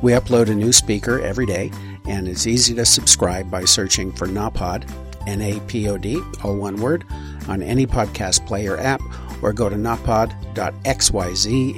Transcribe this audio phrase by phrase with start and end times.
[0.00, 1.72] We upload a new speaker every day,
[2.06, 4.88] and it's easy to subscribe by searching for NAPOD,
[5.26, 7.04] N A P O D, all one word,
[7.48, 9.02] on any podcast player app,
[9.42, 10.26] or go to napod.xyz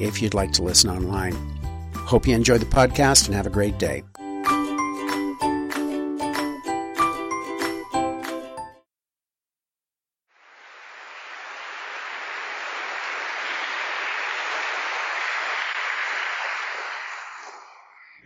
[0.01, 1.33] if you'd like to listen online.
[1.95, 4.03] Hope you enjoy the podcast and have a great day.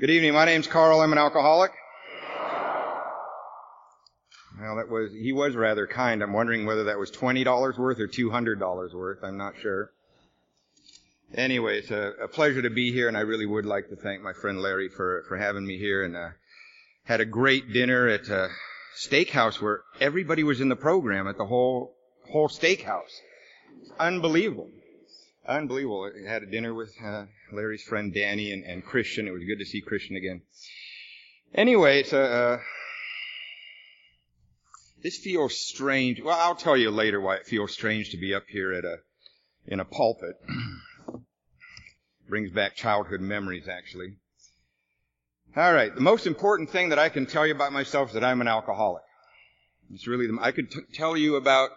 [0.04, 0.34] Good evening.
[0.34, 1.00] My name's Karl.
[1.00, 1.72] I'm an alcoholic.
[4.60, 6.22] Well, that was, he was rather kind.
[6.22, 9.24] I'm wondering whether that was $20 worth or $200 worth.
[9.24, 9.92] I'm not sure.
[11.34, 14.20] Anyway, it's a, a, pleasure to be here and I really would like to thank
[14.20, 16.28] my friend Larry for, for having me here and, uh,
[17.04, 18.50] had a great dinner at a
[18.94, 21.94] steakhouse where everybody was in the program at the whole,
[22.30, 23.22] whole steakhouse.
[23.98, 24.68] Unbelievable.
[25.46, 26.10] Unbelievable.
[26.26, 29.28] I had a dinner with uh, Larry's friend Danny and, and, Christian.
[29.28, 30.42] It was good to see Christian again.
[31.54, 32.58] Anyway, it's a, uh,
[35.02, 36.22] this feels strange.
[36.22, 38.96] Well, I'll tell you later why it feels strange to be up here at a
[39.66, 40.36] in a pulpit.
[42.28, 44.16] Brings back childhood memories, actually.
[45.56, 45.94] All right.
[45.94, 48.48] The most important thing that I can tell you about myself is that I'm an
[48.48, 49.02] alcoholic.
[49.92, 51.70] It's really the, I could t- tell you about,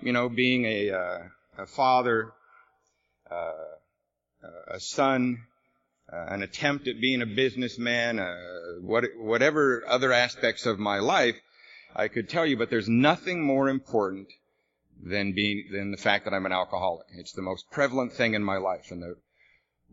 [0.00, 1.18] you know, being a uh,
[1.58, 2.37] a father, uh,
[3.30, 5.38] a son,
[6.12, 8.34] uh, an attempt at being a businessman, uh,
[8.80, 11.36] what, whatever other aspects of my life
[11.94, 14.28] I could tell you, but there's nothing more important
[15.02, 17.06] than being, than the fact that I'm an alcoholic.
[17.14, 18.90] It's the most prevalent thing in my life.
[18.90, 19.16] And the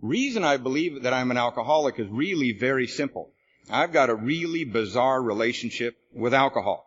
[0.02, 3.31] reason I believe that I'm an alcoholic is really very simple.
[3.69, 6.84] I've got a really bizarre relationship with alcohol.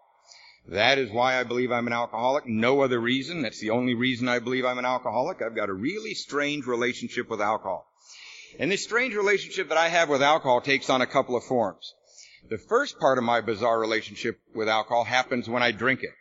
[0.69, 2.47] That is why I believe I'm an alcoholic.
[2.47, 3.41] No other reason.
[3.41, 5.41] That's the only reason I believe I'm an alcoholic.
[5.41, 7.87] I've got a really strange relationship with alcohol.
[8.59, 11.95] And this strange relationship that I have with alcohol takes on a couple of forms.
[12.51, 16.13] The first part of my bizarre relationship with alcohol happens when I drink it.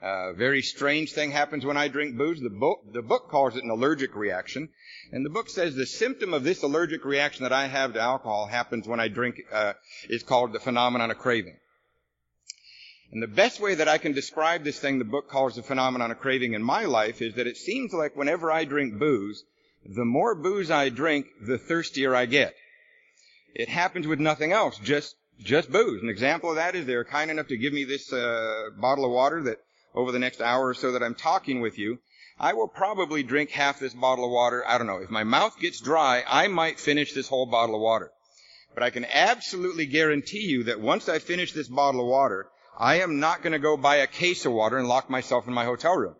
[0.00, 2.40] A very strange thing happens when I drink booze.
[2.40, 4.68] The book, the book calls it an allergic reaction.
[5.10, 8.46] And the book says the symptom of this allergic reaction that I have to alcohol
[8.46, 9.72] happens when I drink, uh,
[10.08, 11.58] is called the phenomenon of craving.
[13.12, 16.10] And the best way that I can describe this thing the book calls the phenomenon
[16.10, 19.44] of craving in my life is that it seems like whenever I drink booze,
[19.84, 22.56] the more booze I drink, the thirstier I get.
[23.54, 26.02] It happens with nothing else, just, just booze.
[26.02, 29.10] An example of that is they're kind enough to give me this, uh, bottle of
[29.10, 29.58] water that
[29.94, 31.98] over the next hour or so that I'm talking with you,
[32.40, 34.66] I will probably drink half this bottle of water.
[34.66, 35.02] I don't know.
[35.02, 38.10] If my mouth gets dry, I might finish this whole bottle of water.
[38.72, 43.00] But I can absolutely guarantee you that once I finish this bottle of water, I
[43.00, 45.64] am not going to go buy a case of water and lock myself in my
[45.64, 46.16] hotel room.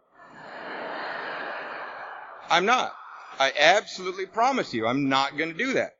[2.50, 2.92] I'm not.
[3.40, 5.96] I absolutely promise you, I'm not going to do that.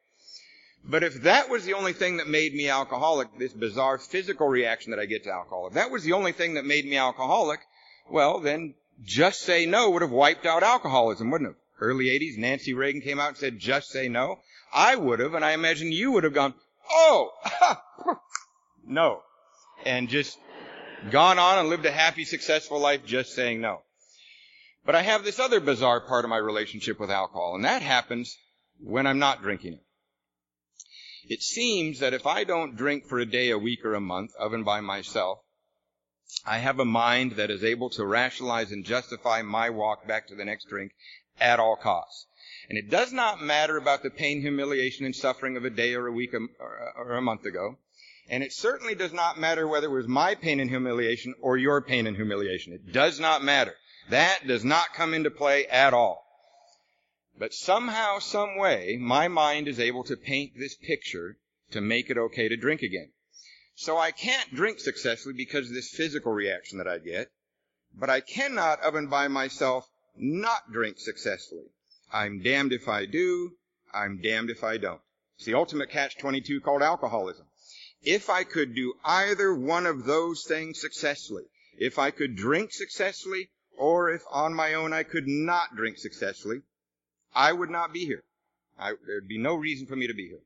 [0.85, 4.91] But if that was the only thing that made me alcoholic, this bizarre physical reaction
[4.91, 7.61] that I get to alcohol, if that was the only thing that made me alcoholic,
[8.11, 11.57] well, then just say no would have wiped out alcoholism, wouldn't it?
[11.81, 14.41] Early 80s, Nancy Reagan came out and said, just say no.
[14.73, 16.55] I would have, and I imagine you would have gone,
[16.91, 17.31] oh,
[18.87, 19.23] no
[19.85, 20.39] and just
[21.11, 23.83] gone on and lived a happy, successful life just saying no.
[24.85, 28.37] But I have this other bizarre part of my relationship with alcohol, and that happens
[28.81, 29.85] when I'm not drinking it.
[31.29, 34.33] It seems that if I don't drink for a day, a week, or a month,
[34.39, 35.39] of and by myself,
[36.45, 40.35] I have a mind that is able to rationalize and justify my walk back to
[40.35, 40.93] the next drink
[41.39, 42.27] at all costs.
[42.69, 46.07] And it does not matter about the pain, humiliation, and suffering of a day or
[46.07, 47.77] a week or a month ago.
[48.33, 51.83] And it certainly does not matter whether it was my pain and humiliation or your
[51.83, 52.73] pain and humiliation.
[52.73, 53.75] It does not matter.
[54.09, 56.25] That does not come into play at all.
[57.39, 61.37] But somehow, some way, my mind is able to paint this picture
[61.73, 63.13] to make it okay to drink again.
[63.75, 67.31] So I can't drink successfully because of this physical reaction that I get,
[67.93, 71.69] but I cannot of and by myself not drink successfully.
[72.11, 73.59] I'm damned if I do,
[73.93, 75.03] I'm damned if I don't.
[75.37, 77.47] It's the ultimate catch 22 called alcoholism
[78.03, 81.45] if I could do either one of those things successfully,
[81.79, 86.63] if I could drink successfully, or if on my own I could not drink successfully,
[87.35, 88.23] I would not be here.
[88.79, 90.43] I, there'd be no reason for me to be here.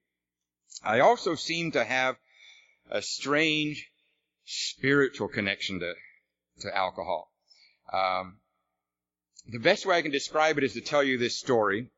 [0.82, 2.17] I also seem to have
[2.91, 3.91] a strange
[4.44, 5.94] spiritual connection to,
[6.61, 7.31] to alcohol.
[7.93, 8.38] Um,
[9.49, 11.91] the best way I can describe it is to tell you this story.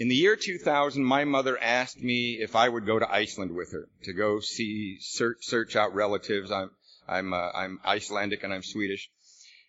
[0.00, 3.72] In the year 2000, my mother asked me if I would go to Iceland with
[3.72, 6.50] her to go see, search, search out relatives.
[6.50, 6.70] I'm,
[7.06, 9.10] I'm, uh, I'm Icelandic and I'm Swedish.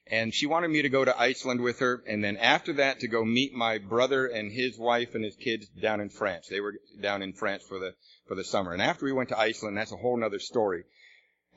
[0.07, 3.10] And she wanted me to go to Iceland with her, and then after that to
[3.10, 6.48] go meet my brother and his wife and his kids down in France.
[6.48, 7.94] They were down in France for the,
[8.25, 8.72] for the summer.
[8.72, 10.86] And after we went to Iceland, that's a whole other story.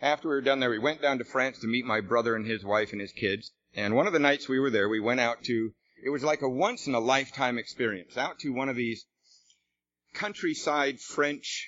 [0.02, 2.44] After we were done there, we went down to France to meet my brother and
[2.44, 3.52] his wife and his kids.
[3.76, 5.72] And one of the nights we were there, we went out to
[6.04, 9.06] it was like a once in a lifetime experience out to one of these
[10.12, 11.66] countryside French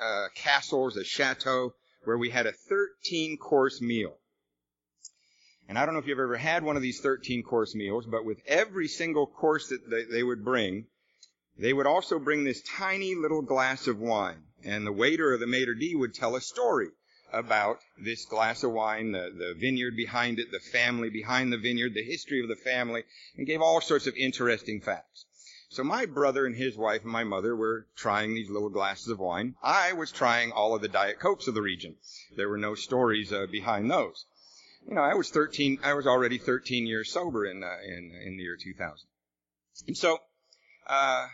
[0.00, 1.72] uh, castles, a chateau,
[2.02, 4.18] where we had a 13 course meal.
[5.68, 8.24] And I don't know if you've ever had one of these 13 course meals, but
[8.24, 10.86] with every single course that they, they would bring,
[11.56, 14.42] they would also bring this tiny little glass of wine.
[14.64, 16.88] And the waiter or the maitre d' would tell a story
[17.32, 21.94] about this glass of wine, the, the vineyard behind it, the family behind the vineyard,
[21.94, 23.04] the history of the family,
[23.36, 25.24] and gave all sorts of interesting facts.
[25.70, 29.18] So my brother and his wife and my mother were trying these little glasses of
[29.18, 29.54] wine.
[29.62, 31.96] I was trying all of the Diet Cokes of the region.
[32.36, 34.24] There were no stories uh, behind those.
[34.86, 38.36] You know, I was 13, I was already 13 years sober in, uh, in, in
[38.38, 39.06] the year 2000.
[39.86, 40.18] And so,
[40.86, 41.28] uh,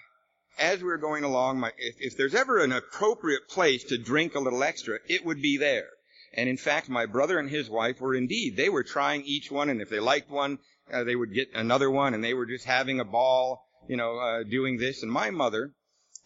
[0.58, 4.34] as we are going along, my, if, if there's ever an appropriate place to drink
[4.34, 5.88] a little extra, it would be there.
[6.32, 9.70] And in fact, my brother and his wife were indeed, they were trying each one,
[9.70, 10.58] and if they liked one,
[10.92, 14.18] uh, they would get another one, and they were just having a ball, you know,
[14.18, 15.02] uh, doing this.
[15.02, 15.72] And my mother,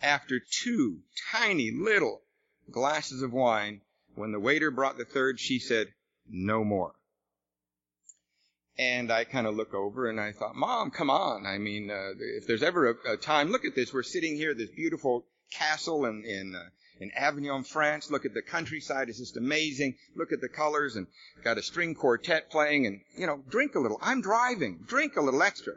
[0.00, 2.22] after two tiny little
[2.70, 3.82] glasses of wine,
[4.14, 5.88] when the waiter brought the third, she said,
[6.28, 6.94] no more.
[8.78, 11.46] And I kind of look over and I thought, Mom, come on.
[11.46, 13.92] I mean, uh, if there's ever a, a, time, look at this.
[13.92, 16.69] We're sitting here, this beautiful castle in, in, uh,
[17.00, 18.08] in Avignon, France.
[18.08, 19.08] Look at the countryside.
[19.08, 19.96] It's just amazing.
[20.14, 21.08] Look at the colors and
[21.42, 23.98] got a string quartet playing and, you know, drink a little.
[24.00, 24.84] I'm driving.
[24.86, 25.75] Drink a little extra.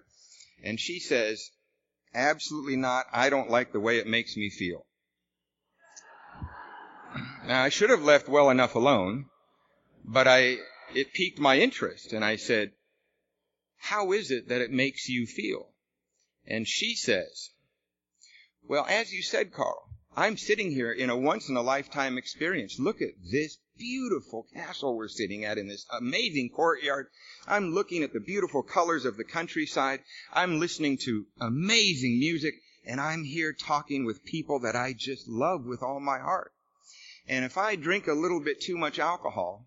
[0.63, 1.50] And she says,
[2.13, 3.07] absolutely not.
[3.12, 4.86] I don't like the way it makes me feel.
[7.48, 9.25] Now I should have left well enough alone,
[10.06, 10.57] but I,
[10.94, 12.71] it piqued my interest and I said,
[13.81, 15.68] how is it that it makes you feel?
[16.45, 17.50] And she says,
[18.63, 22.78] Well, as you said, Karl, I'm sitting here in a once in a lifetime experience.
[22.78, 27.07] Look at this beautiful castle we're sitting at in this amazing courtyard.
[27.48, 30.01] I'm looking at the beautiful colors of the countryside.
[30.31, 32.54] I'm listening to amazing music
[32.86, 36.54] and I'm here talking with people that I just love with all my heart.
[37.27, 39.66] And if I drink a little bit too much alcohol,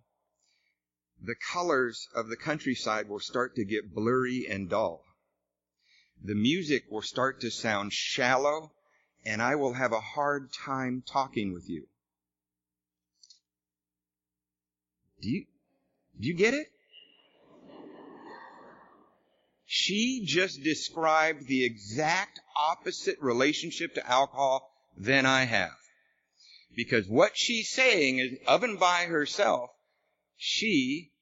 [1.23, 5.05] the colors of the countryside will start to get blurry and dull.
[6.23, 8.73] The music will start to sound shallow,
[9.25, 11.87] and I will have a hard time talking with you.
[15.21, 15.47] Do you,
[16.21, 16.67] do you get it?
[19.67, 25.77] She just described the exact opposite relationship to alcohol than I have.
[26.77, 29.71] Because what she's saying is, of and by herself,
[30.37, 31.13] she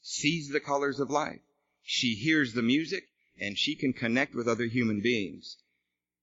[0.00, 1.40] sees the colors of life.
[1.82, 3.08] She hears the music
[3.40, 5.56] and she can connect with other human beings.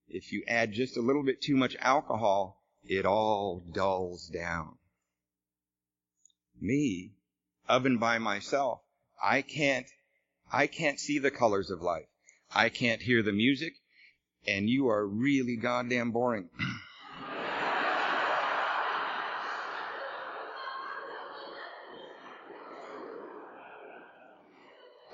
[0.08, 4.77] If you add just a little bit too much alcohol, it all dulls down.
[6.60, 7.13] Me,
[7.67, 8.81] of and by myself,
[9.24, 9.88] I can't,
[10.51, 12.08] I can't see the colors of life.
[12.51, 13.75] I can't hear the music,
[14.48, 16.50] and you are really goddamn boring.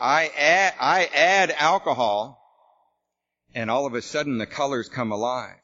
[0.05, 2.39] I add, I add alcohol
[3.55, 5.57] and all of a sudden the colors come alive.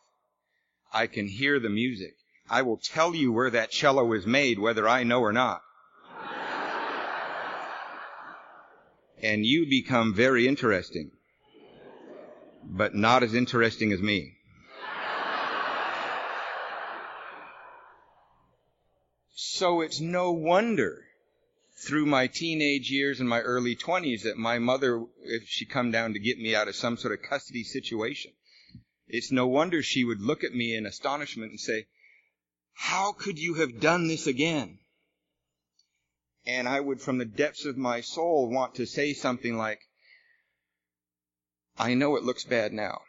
[0.92, 2.16] I can hear the music.
[2.50, 5.62] I will tell you where that cello is made, whether I know or not.
[9.22, 11.12] and you become very interesting,
[12.64, 14.38] but not as interesting as me.
[19.34, 21.04] So it's no wonder
[21.82, 26.14] through my teenage years and my early 20s that my mother, if she come down
[26.14, 28.32] to get me out of some sort of custody situation,
[29.08, 31.88] it's no wonder she would look at me in astonishment and say,
[32.74, 34.80] how could you have done this again?
[36.46, 39.82] And I would, from the depths of my soul, want to say something like,
[41.78, 43.02] I know it looks bad now.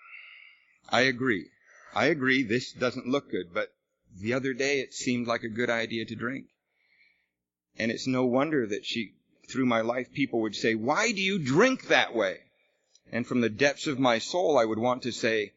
[0.89, 1.47] I agree.
[1.95, 3.69] I agree this doesn't look good, but
[4.19, 6.47] the other day it seemed like a good idea to drink.
[7.79, 9.15] And it's no wonder that she,
[9.51, 12.39] through my life, people would say, why do you drink that way?
[13.11, 15.53] And from the depths of my soul, I would want to say,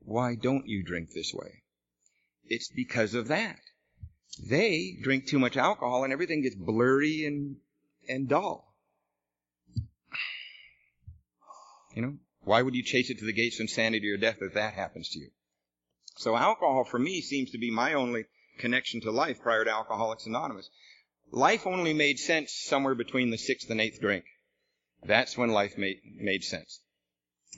[0.00, 1.62] why don't you drink this way?
[2.48, 3.58] it's because of that.
[4.48, 7.56] They drink too much alcohol and everything gets blurry and,
[8.08, 8.74] and dull.
[11.94, 14.54] You know, why would you chase it to the gates of insanity or death if
[14.54, 15.30] that happens to you?
[16.16, 18.26] So alcohol for me seems to be my only
[18.58, 20.68] connection to life prior to Alcoholics Anonymous.
[21.32, 24.24] Life only made sense somewhere between the sixth and eighth drink.
[25.04, 26.80] That's when life made, made sense.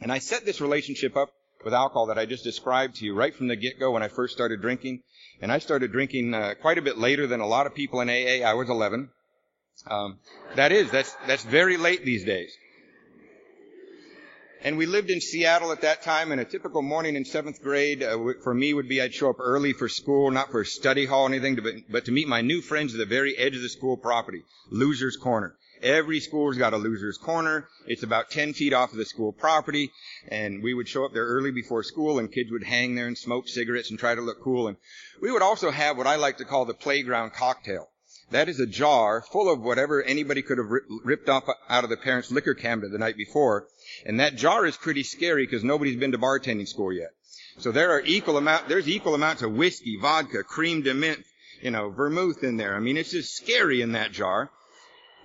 [0.01, 1.31] And I set this relationship up
[1.65, 4.35] with alcohol that I just described to you right from the get-go when I first
[4.35, 5.03] started drinking.
[5.41, 8.09] And I started drinking uh, quite a bit later than a lot of people in
[8.09, 8.47] AA.
[8.47, 9.11] I was 11.
[9.87, 10.19] Um,
[10.57, 12.53] that is, that's that's very late these days.
[14.63, 18.03] And we lived in Seattle at that time, and a typical morning in seventh grade
[18.03, 21.25] uh, for me would be I'd show up early for school, not for study hall
[21.25, 23.69] or anything, to, but to meet my new friends at the very edge of the
[23.69, 25.55] school property, Loser's Corner.
[25.83, 27.69] Every school's got a loser's corner.
[27.87, 29.93] It's about 10 feet off of the school property.
[30.29, 33.17] And we would show up there early before school and kids would hang there and
[33.17, 34.67] smoke cigarettes and try to look cool.
[34.67, 34.77] And
[35.21, 37.89] we would also have what I like to call the playground cocktail.
[38.31, 40.71] That is a jar full of whatever anybody could have
[41.05, 43.67] ripped off out of the parents' liquor cabinet the night before.
[44.07, 47.11] And that jar is pretty scary because nobody's been to bartending school yet.
[47.59, 51.25] So there are equal amount, there's equal amounts of whiskey, vodka, cream de mint,
[51.61, 52.77] you know, vermouth in there.
[52.77, 54.51] I mean, it's just scary in that jar.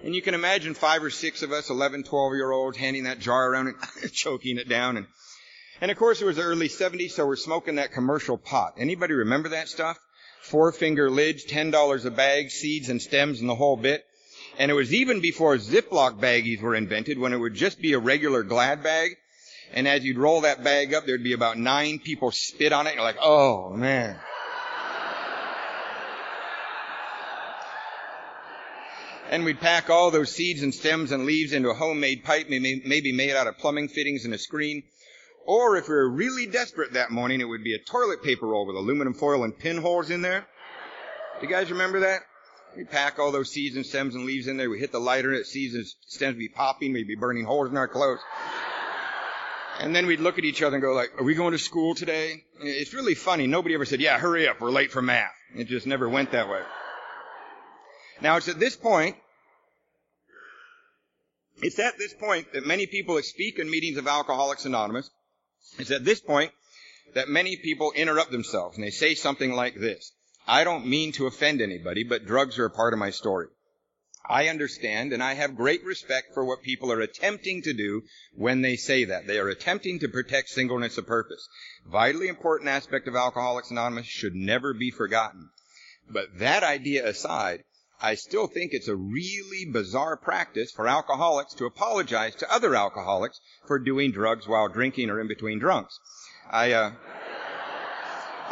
[0.03, 3.19] And you can imagine five or six of us, 11, 12 year olds, handing that
[3.19, 4.97] jar around and choking it down.
[4.97, 5.07] And,
[5.79, 8.73] and of course it was the early 70s, so we're smoking that commercial pot.
[8.77, 9.97] Anybody remember that stuff?
[10.43, 14.05] four finger lids, $10 a bag, seeds and stems and the whole bit.
[14.57, 17.99] And it was even before Ziploc baggies were invented when it would just be a
[17.99, 19.15] regular glad bag.
[19.73, 22.91] And as you'd roll that bag up, there'd be about nine people spit on it.
[22.91, 24.19] And you're like, oh man.
[29.31, 33.11] and we'd pack all those seeds and stems and leaves into a homemade pipe, maybe
[33.11, 34.83] made out of plumbing fittings and a screen.
[35.47, 38.67] Or if we were really desperate that morning, it would be a toilet paper roll
[38.67, 40.45] with aluminum foil and pinholes in there.
[41.41, 42.21] Do you guys remember that?
[42.75, 44.69] We pack all those seeds and stems and leaves in there.
[44.69, 46.93] We hit the lighter and it seeds and stems be popping.
[46.93, 48.19] We'd be burning holes in our clothes.
[49.79, 51.95] And then we'd look at each other and go like, are we going to school
[51.95, 52.43] today?
[52.61, 53.47] It's really funny.
[53.47, 54.61] Nobody ever said, yeah, hurry up.
[54.61, 55.31] We're late for math.
[55.55, 56.61] It just never went that way.
[58.21, 59.15] Now it's at this point,
[61.61, 65.09] it's at this point that many people speak in meetings of Alcoholics Anonymous
[65.79, 66.51] it's at this point
[67.15, 70.11] that many people interrupt themselves and they say something like this.
[70.47, 73.47] I don't mean to offend anybody, but drugs are a part of my story.
[74.29, 78.03] I understand and I have great respect for what people are attempting to do
[78.35, 79.27] when they say that.
[79.27, 81.47] They are attempting to protect singleness of purpose.
[81.85, 85.49] Vitally important aspect of Alcoholics Anonymous should never be forgotten.
[86.09, 87.63] But that idea aside,
[88.01, 93.39] I still think it's a really bizarre practice for alcoholics to apologize to other alcoholics
[93.65, 95.99] for doing drugs while drinking or in between drunks.
[96.49, 96.91] I, uh,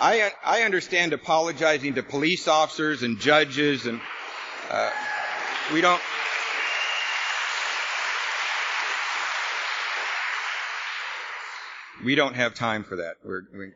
[0.02, 4.02] I, I understand apologizing to police officers and judges and,
[4.72, 4.90] uh,
[5.72, 6.02] we don't,
[12.04, 13.18] we don't have time for that.
[13.24, 13.74] We're, we,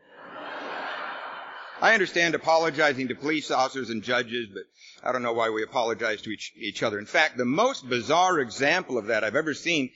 [1.80, 4.64] I understand apologizing to police officers and judges, but
[5.08, 6.98] I don't know why we apologize to each, each other.
[6.98, 9.92] In fact, the most bizarre example of that I've ever seen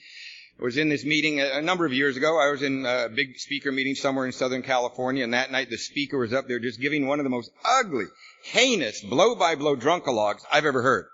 [0.62, 2.38] was in this meeting a, a number of years ago.
[2.38, 5.78] I was in a big speaker meeting somewhere in Southern California, and that night the
[5.78, 8.06] speaker was up there just giving one of the most ugly,
[8.44, 11.06] heinous, blow-by-blow drunkalogs I've ever heard.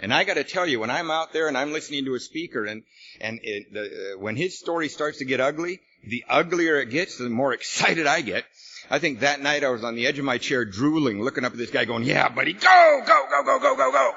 [0.00, 2.20] And I got to tell you, when I'm out there and I'm listening to a
[2.20, 2.82] speaker, and
[3.20, 7.18] and it, the, uh, when his story starts to get ugly, the uglier it gets,
[7.18, 8.44] the more excited I get.
[8.90, 11.52] I think that night I was on the edge of my chair drooling, looking up
[11.52, 14.12] at this guy going, yeah, buddy, go, go, go, go, go, go, go.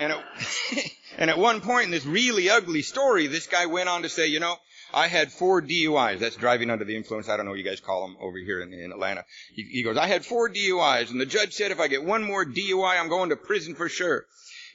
[0.00, 4.02] And, it, and at one point in this really ugly story, this guy went on
[4.02, 4.56] to say, you know,
[4.92, 6.18] I had four DUIs.
[6.18, 7.28] That's driving under the influence.
[7.28, 9.24] I don't know what you guys call them over here in, in Atlanta.
[9.54, 12.22] He, he goes, I had four DUIs, and the judge said if I get one
[12.22, 14.24] more DUI, I'm going to prison for sure.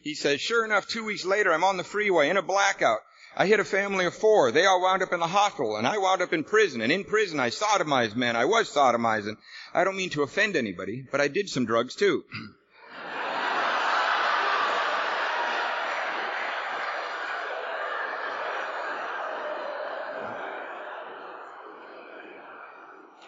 [0.02, 3.00] He says, sure enough, two weeks later, I'm on the freeway in a blackout.
[3.36, 4.52] I hit a family of four.
[4.52, 6.82] They all wound up in the hospital, and I wound up in prison.
[6.82, 8.36] And in prison, I sodomized men.
[8.36, 9.38] I was sodomizing.
[9.74, 12.24] I don't mean to offend anybody, but I did some drugs too.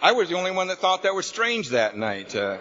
[0.02, 2.36] I was the only one that thought that was strange that night.
[2.36, 2.58] Uh,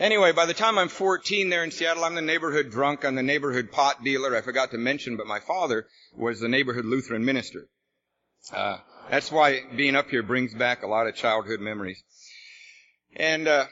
[0.00, 3.04] Anyway, by the time I'm 14 there in Seattle, I'm the neighborhood drunk.
[3.04, 4.34] I'm the neighborhood pot dealer.
[4.34, 7.68] I forgot to mention, but my father was the neighborhood Lutheran minister.
[8.50, 8.78] Uh,
[9.10, 12.02] that's why being up here brings back a lot of childhood memories.
[13.14, 13.66] And, uh,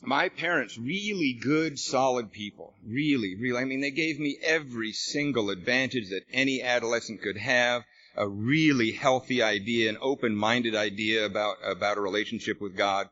[0.00, 2.74] my parents, really good, solid people.
[2.82, 3.60] Really, really.
[3.60, 7.82] I mean, they gave me every single advantage that any adolescent could have.
[8.16, 13.08] A really healthy idea, an open-minded idea about, about a relationship with God.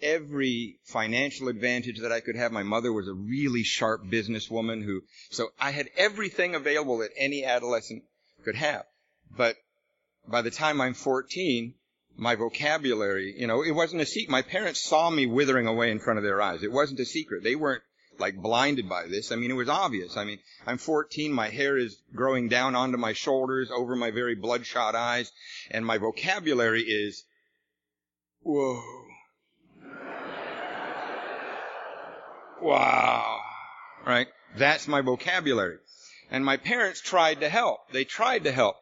[0.00, 2.52] Every financial advantage that I could have.
[2.52, 7.44] My mother was a really sharp businesswoman who, so I had everything available that any
[7.44, 8.04] adolescent
[8.44, 8.84] could have.
[9.36, 9.56] But
[10.28, 11.74] by the time I'm 14,
[12.16, 14.30] my vocabulary, you know, it wasn't a secret.
[14.30, 16.62] My parents saw me withering away in front of their eyes.
[16.62, 17.42] It wasn't a secret.
[17.42, 17.82] They weren't
[18.18, 19.32] like blinded by this.
[19.32, 20.16] I mean, it was obvious.
[20.16, 24.34] I mean, I'm 14, my hair is growing down onto my shoulders, over my very
[24.34, 25.30] bloodshot eyes,
[25.70, 27.24] and my vocabulary is,
[28.42, 28.82] whoa.
[32.60, 33.40] Wow.
[34.06, 34.26] Right?
[34.56, 35.78] That's my vocabulary.
[36.30, 37.80] And my parents tried to help.
[37.92, 38.76] They tried to help.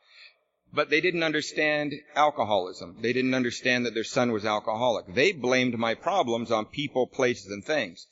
[0.73, 2.97] But they didn't understand alcoholism.
[3.01, 5.07] They didn't understand that their son was alcoholic.
[5.15, 8.07] They blamed my problems on people, places, and things.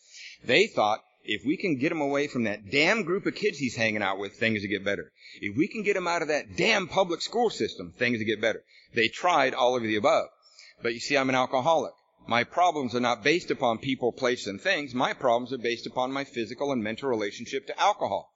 [0.45, 3.77] They thought if we can get him away from that damn group of kids he's
[3.77, 5.11] hanging out with, things will get better.
[5.41, 8.41] If we can get him out of that damn public school system, things will get
[8.41, 8.63] better.
[8.95, 10.29] They tried all of the above.
[10.83, 11.93] But you see, I'm an alcoholic.
[12.27, 14.95] My problems are not based upon people, place, and things.
[14.95, 18.33] My problems are based upon my physical and mental relationship to alcohol.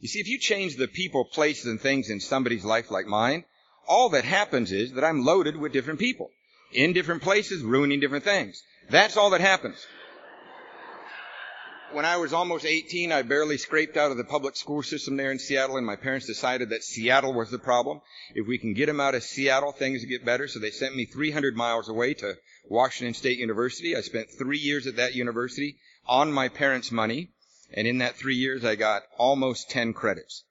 [0.00, 3.44] You see, if you change the people, places, and things in somebody's life like mine,
[3.86, 6.30] all that happens is that I'm loaded with different people
[6.72, 8.62] in different places, ruining different things.
[8.90, 9.86] That's all that happens.
[11.92, 15.32] When I was almost 18, I barely scraped out of the public school system there
[15.32, 18.02] in Seattle, and my parents decided that Seattle was the problem.
[18.34, 20.48] If we can get them out of Seattle, things get better.
[20.48, 22.34] So they sent me 300 miles away to
[22.68, 23.96] Washington State University.
[23.96, 27.30] I spent three years at that university on my parents' money,
[27.72, 30.44] and in that three years, I got almost 10 credits.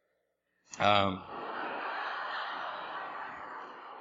[0.79, 1.21] Um,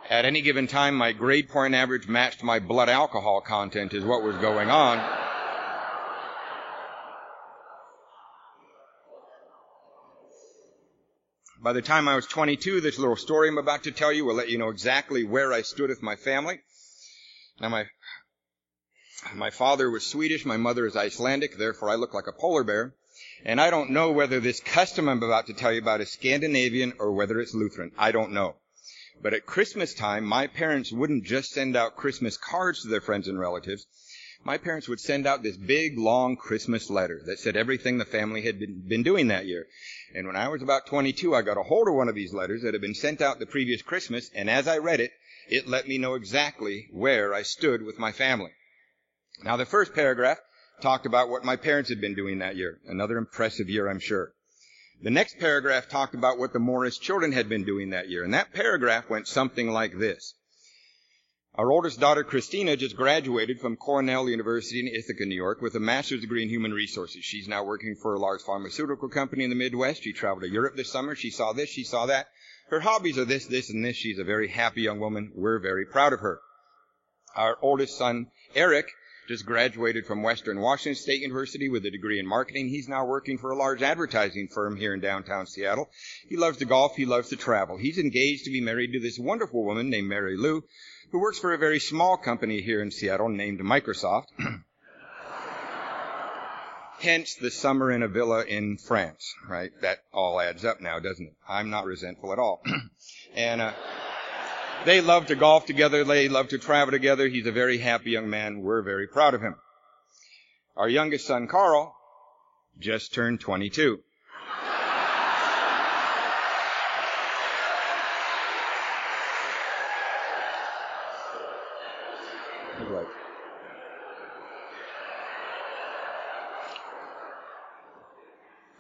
[0.09, 4.23] at any given time, my grade point average matched my blood alcohol content is what
[4.23, 5.26] was going on.
[11.67, 14.37] By the time I was 22, this little story I'm about to tell you will
[14.37, 16.61] let you know exactly where I stood with my family.
[17.61, 17.87] Now my,
[19.35, 22.95] my father was Swedish, my mother is Icelandic, therefore I look like a polar bear.
[23.45, 26.93] And I don't know whether this custom I'm about to tell you about is Scandinavian
[27.01, 27.91] or whether it's Lutheran.
[27.99, 28.55] I don't know.
[29.21, 33.27] But at Christmas time, my parents wouldn't just send out Christmas cards to their friends
[33.27, 33.89] and relatives.
[34.47, 38.43] My parents would send out this big, long Christmas letter that said everything the family
[38.43, 39.67] had been, been doing that year.
[40.15, 42.63] And when I was about 22, I got a hold of one of these letters
[42.63, 45.11] that had been sent out the previous Christmas, and as I read it,
[45.49, 48.53] it let me know exactly where I stood with my family.
[49.43, 50.39] Now, the first paragraph
[50.81, 52.79] talked about what my parents had been doing that year.
[52.87, 54.33] Another impressive year, I'm sure.
[55.03, 58.33] The next paragraph talked about what the Morris children had been doing that year, and
[58.35, 60.35] that paragraph went something like this.
[61.59, 65.81] Our oldest daughter, Christina, just graduated from Cornell University in Ithaca, New York, with a
[65.81, 67.25] master's degree in human resources.
[67.25, 70.03] She's now working for a large pharmaceutical company in the Midwest.
[70.03, 71.15] She traveled to Europe this summer.
[71.15, 72.27] She saw this, she saw that.
[72.69, 73.97] Her hobbies are this, this, and this.
[73.97, 75.33] She's a very happy young woman.
[75.35, 76.41] We're very proud of her.
[77.35, 78.91] Our oldest son, Eric,
[79.27, 82.69] just graduated from Western Washington State University with a degree in marketing.
[82.69, 85.91] He's now working for a large advertising firm here in downtown Seattle.
[86.29, 86.97] He loves to golf.
[86.97, 87.77] He loves to travel.
[87.77, 90.63] He's engaged to be married to this wonderful woman named Mary Lou,
[91.11, 94.27] who works for a very small company here in Seattle named Microsoft.
[96.99, 99.71] Hence the summer in a villa in France, right?
[99.83, 101.35] That all adds up now, doesn't it?
[101.47, 102.63] I'm not resentful at all.
[103.35, 103.73] and, uh,
[104.85, 106.05] they love to golf together.
[106.05, 107.29] They love to travel together.
[107.29, 108.61] He's a very happy young man.
[108.61, 109.57] We're very proud of him.
[110.77, 111.95] Our youngest son, Karl,
[112.79, 114.01] just turned 22.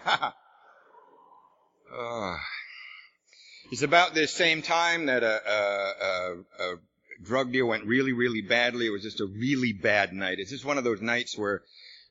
[0.06, 0.36] uh,
[3.76, 6.76] it's about this same time that a, a, a, a
[7.22, 8.86] drug deal went really, really badly.
[8.86, 10.38] It was just a really bad night.
[10.38, 11.60] It's just one of those nights where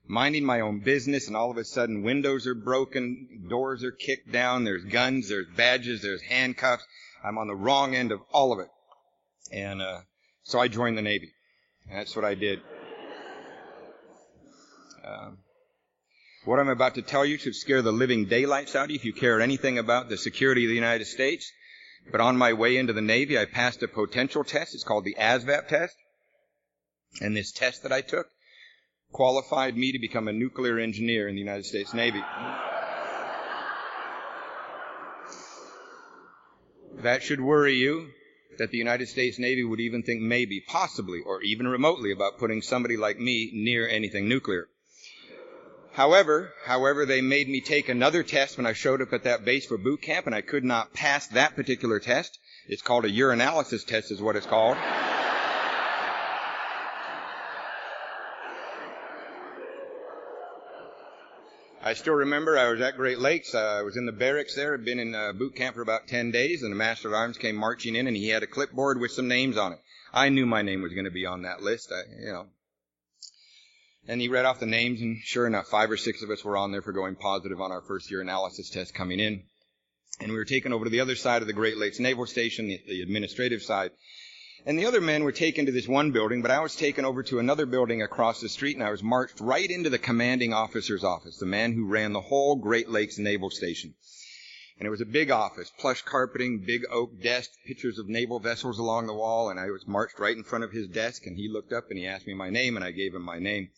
[0.05, 4.31] minding my own business and all of a sudden windows are broken, doors are kicked
[4.31, 6.85] down, there's guns, there's badges, there's handcuffs.
[7.23, 8.69] I'm on the wrong end of all of it.
[9.51, 10.01] And, uh,
[10.43, 11.31] so I joined the Navy.
[11.91, 12.61] That's what I did.
[15.03, 15.39] Um,
[16.45, 19.05] what I'm about to tell you should scare the living daylights out of you if
[19.05, 21.51] you care anything about the security of the United States.
[22.11, 24.75] But on my way into the Navy, I passed a potential test.
[24.75, 25.95] It's called the ASVAB test.
[27.19, 28.27] And this test that I took
[29.11, 32.21] qualified me to become a nuclear engineer in the United States Navy.
[37.01, 38.09] That should worry you
[38.57, 42.61] that the United States Navy would even think maybe, possibly, or even remotely about putting
[42.61, 44.67] somebody like me near anything nuclear.
[45.95, 49.65] However, however, they made me take another test when I showed up at that base
[49.65, 52.37] for boot camp and I could not pass that particular test.
[52.67, 54.75] It's called a urinalysis test is what it's called.
[61.81, 63.55] I still remember I was at Great Lakes.
[63.55, 64.73] Uh, I was in the barracks there.
[64.73, 67.37] I'd been in uh, boot camp for about 10 days, and the Master of Arms
[67.37, 69.79] came marching in, and he had a clipboard with some names on it.
[70.11, 71.93] I knew my name was going to be on that list.
[71.93, 72.47] I, you know.
[74.07, 76.57] And he read off the names, and sure enough, five or six of us were
[76.57, 79.43] on there for going positive on our first urinalysis test coming in.
[80.19, 82.67] And we were taken over to the other side of the Great Lakes Naval Station,
[82.67, 83.91] the, the administrative side,
[84.67, 87.21] and the other men were taken to this one building, but I was taken over
[87.23, 91.03] to another building across the street and I was marched right into the commanding officer's
[91.03, 93.93] office, the man who ran the whole Great Lakes Naval Station.
[94.79, 98.79] And it was a big office, plush carpeting, big oak desk, pictures of naval vessels
[98.79, 101.47] along the wall, and I was marched right in front of his desk and he
[101.47, 103.69] looked up and he asked me my name and I gave him my name.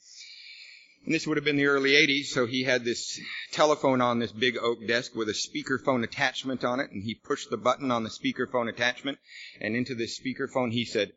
[1.05, 3.19] And this would have been the early 80s, so he had this
[3.51, 7.49] telephone on this big oak desk with a speakerphone attachment on it, and he pushed
[7.49, 9.17] the button on the speakerphone attachment,
[9.61, 11.13] and into this speakerphone he said,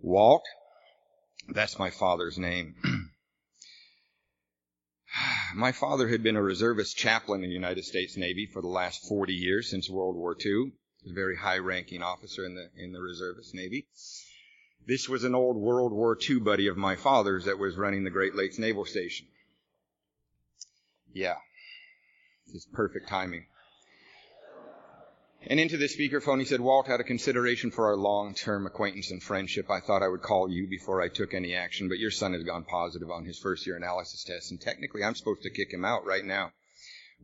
[0.00, 0.44] Walt,
[1.48, 2.76] that's my father's name.
[5.54, 9.06] my father had been a reservist chaplain in the United States Navy for the last
[9.08, 10.72] 40 years since World War II.
[11.02, 13.88] He was a very high ranking officer in the, in the reservist Navy.
[14.86, 18.10] This was an old World War II buddy of my father's that was running the
[18.10, 19.26] Great Lakes Naval Station.
[21.12, 21.36] Yeah.
[22.52, 23.46] It's perfect timing.
[25.46, 29.22] And into the speakerphone he said, Walt, out of consideration for our long-term acquaintance and
[29.22, 32.32] friendship, I thought I would call you before I took any action, but your son
[32.32, 35.84] has gone positive on his first urinalysis test, and technically I'm supposed to kick him
[35.84, 36.52] out right now.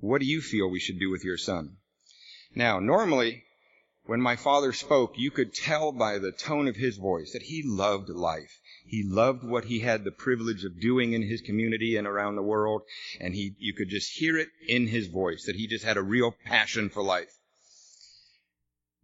[0.01, 1.77] What do you feel we should do with your son?
[2.55, 3.45] Now, normally,
[4.09, 7.63] when my father spoke, you could tell by the tone of his voice that he
[7.63, 8.59] loved life.
[8.87, 12.43] He loved what he had the privilege of doing in his community and around the
[12.43, 12.81] world,
[13.21, 16.03] and he, you could just hear it in his voice that he just had a
[16.03, 17.31] real passion for life.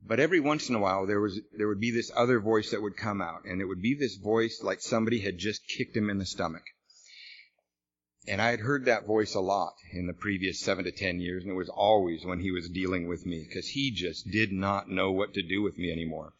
[0.02, 2.80] But every once in a while, there was, there would be this other voice that
[2.80, 6.08] would come out, and it would be this voice like somebody had just kicked him
[6.08, 6.64] in the stomach.
[8.26, 11.42] And I had heard that voice a lot in the previous seven to ten years,
[11.42, 14.88] and it was always when he was dealing with me, because he just did not
[14.88, 16.32] know what to do with me anymore.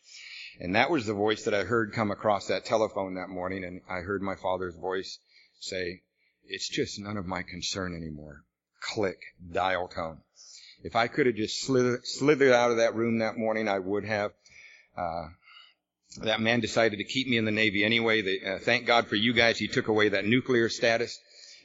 [0.61, 3.83] And that was the voice that I heard come across that telephone that morning, and
[3.88, 5.18] I heard my father's voice
[5.61, 6.03] say,
[6.47, 8.44] it's just none of my concern anymore.
[8.81, 9.18] Click,
[9.53, 10.18] dial tone.
[10.83, 14.05] If I could have just slithered, slithered out of that room that morning, I would
[14.05, 14.33] have.
[14.97, 15.29] Uh,
[16.18, 18.23] that man decided to keep me in the Navy anyway.
[18.23, 19.59] They, uh, thank God for you guys.
[19.59, 21.18] He took away that nuclear status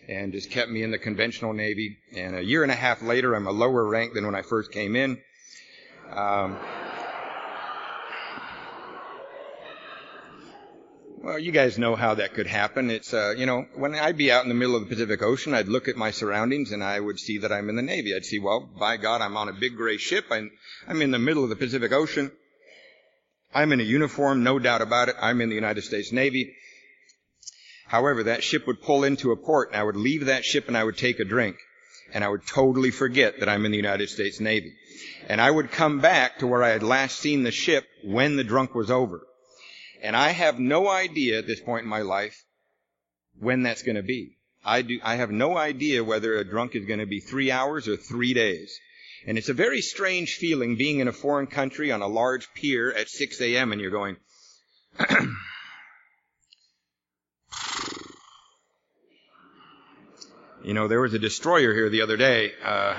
[0.08, 1.98] and just kept me in the conventional Navy.
[2.16, 4.72] And a year and a half later, I'm a lower rank than when I first
[4.72, 5.20] came in.
[6.12, 6.58] Um,
[11.22, 12.90] well, you guys know how that could happen.
[12.90, 15.54] It's, uh, you know, when I'd be out in the middle of the Pacific Ocean,
[15.54, 18.16] I'd look at my surroundings and I would see that I'm in the Navy.
[18.16, 20.26] I'd see, well, by God, I'm on a big gray ship.
[20.32, 20.50] I'm,
[20.88, 22.32] I'm in the middle of the Pacific Ocean.
[23.54, 25.16] I'm in a uniform, no doubt about it.
[25.20, 26.56] I'm in the United States Navy.
[27.90, 30.78] However, that ship would pull into a port and I would leave that ship and
[30.78, 31.58] I would take a drink
[32.14, 34.76] and I would totally forget that I'm in the United States Navy.
[35.28, 38.44] And I would come back to where I had last seen the ship when the
[38.44, 39.26] drunk was over.
[40.04, 42.46] And I have no idea at this point in my life
[43.40, 44.38] when that's going to be.
[44.64, 47.88] I do, I have no idea whether a drunk is going to be three hours
[47.88, 48.80] or three days.
[49.26, 52.92] And it's a very strange feeling being in a foreign country on a large pier
[52.92, 53.72] at 6 a.m.
[53.72, 54.18] and you're going,
[60.70, 62.52] You know, there was a destroyer here the other day.
[62.64, 62.94] Uh,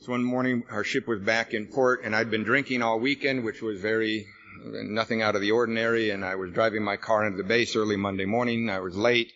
[0.00, 3.42] so one morning, our ship was back in port, and I'd been drinking all weekend,
[3.42, 4.26] which was very
[4.66, 6.10] nothing out of the ordinary.
[6.10, 8.68] And I was driving my car into the base early Monday morning.
[8.68, 9.32] I was late.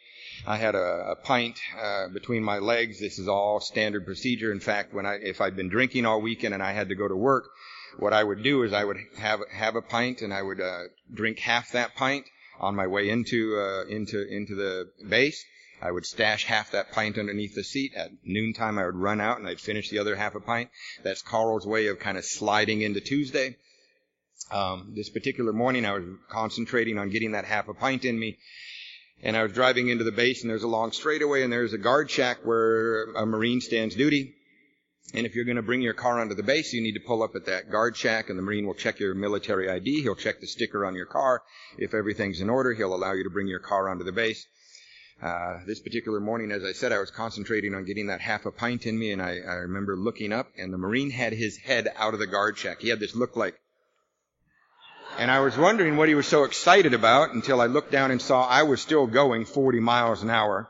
[0.47, 3.01] I had a, a pint uh, between my legs.
[3.01, 4.53] This is all standard procedure.
[4.53, 7.09] In fact, when I if I'd been drinking all weekend and I had to go
[7.09, 7.49] to work,
[7.97, 10.85] what I would do is I would have have a pint and I would uh,
[11.13, 12.27] drink half that pint
[12.61, 15.45] on my way into uh, into into the base.
[15.81, 17.95] I would stash half that pint underneath the seat.
[17.95, 20.71] At noontime, I would run out and I'd finish the other half a pint.
[21.05, 23.57] That's Karl's way of kind of sliding into Tuesday.
[24.51, 28.39] Um, this particular morning, I was concentrating on getting that half a pint in me.
[29.23, 31.79] And I was driving into the base and there's a long straightaway and there's a
[31.79, 34.35] guard shack where a Marine stands duty.
[35.15, 37.23] And if you're going to bring your car onto the base, you need to pull
[37.23, 40.03] up at that guard shack and the Marine will check your military ID.
[40.03, 41.43] He'll check the sticker on your car.
[41.79, 44.47] If everything's in order, he'll allow you to bring your car onto the base.
[45.23, 48.53] Uh, this particular morning, as I said, I was concentrating on getting that half a
[48.53, 51.89] pint in me and I, I remember looking up and the Marine had his head
[51.97, 52.83] out of the guard shack.
[52.83, 53.57] He had this look like,
[55.17, 58.21] And I was wondering what he was so excited about until I looked down and
[58.21, 60.69] saw I was still going 40 miles an hour.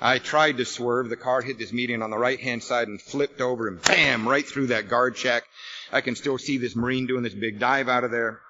[0.00, 1.08] I tried to swerve.
[1.08, 4.26] The car hit this median on the right hand side and flipped over and bam,
[4.26, 5.44] right through that guard shack.
[5.92, 8.40] I can still see this Marine doing this big dive out of there.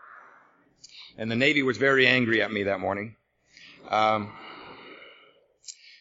[1.18, 3.16] And the Navy was very angry at me that morning.
[3.90, 4.32] Um,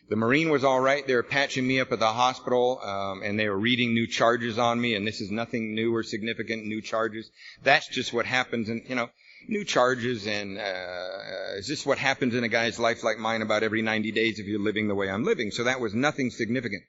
[0.10, 1.06] the Marine was all right.
[1.06, 4.58] They were patching me up at the hospital, um, and they were reading new charges
[4.58, 4.96] on me.
[4.96, 6.66] And this is nothing new or significant.
[6.66, 7.30] New charges.
[7.64, 8.70] That's just what happens.
[8.70, 9.10] And you know,
[9.48, 10.28] new charges.
[10.28, 14.12] And uh, is this what happens in a guy's life like mine about every 90
[14.12, 15.52] days if you're living the way I'm living?
[15.52, 16.84] So that was nothing significant.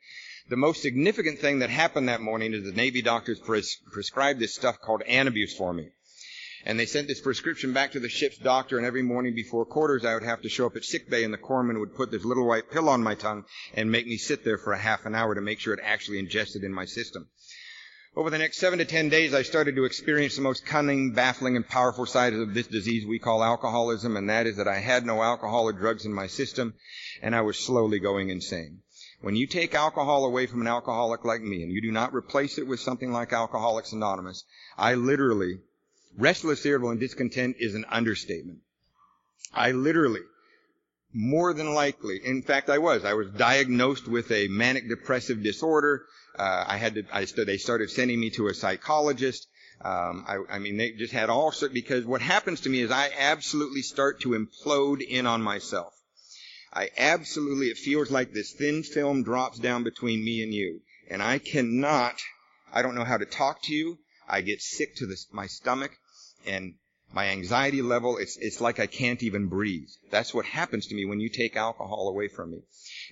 [0.48, 4.54] The most significant thing that happened that morning is the Navy doctors pres- prescribed this
[4.54, 5.90] stuff called Antabuse for me.
[6.66, 10.04] And they sent this prescription back to the ship's doctor, and every morning before quarters,
[10.04, 12.24] I would have to show up at sick bay, and the corpsman would put this
[12.24, 15.14] little white pill on my tongue and make me sit there for a half an
[15.14, 17.28] hour to make sure it actually ingested in my system.
[18.16, 21.57] Over the next seven to ten days, I started to experience the most cunning, baffling,
[21.57, 25.07] and powerful side of this disease we call alcoholism, and that is that I had
[25.07, 26.75] no alcohol or drugs in my system,
[27.23, 28.83] and I was slowly going insane.
[29.20, 32.59] When you take alcohol away from an alcoholic like me, and you do not replace
[32.59, 34.44] it with something like Alcoholics Anonymous,
[34.77, 35.61] I literally
[36.18, 38.59] Restless, irritable, and discontent is an understatement.
[39.55, 40.23] I literally,
[41.12, 43.05] more than likely, in fact, I was.
[43.05, 46.05] I was diagnosed with a manic depressive disorder.
[46.38, 47.04] Uh, I had to.
[47.12, 49.48] I st- they started sending me to a psychologist.
[49.82, 51.74] Um, I, I mean, they just had all sorts.
[51.74, 55.94] Because what happens to me is I absolutely start to implode in on myself.
[56.72, 57.66] I absolutely.
[57.66, 62.20] It feels like this thin film drops down between me and you, and I cannot.
[62.72, 63.98] I don't know how to talk to you.
[64.28, 65.90] I get sick to this, my stomach
[66.46, 66.74] and
[67.12, 69.88] my anxiety level, it's, it's like I can't even breathe.
[70.11, 72.62] That's what happens to me when you take alcohol away from me.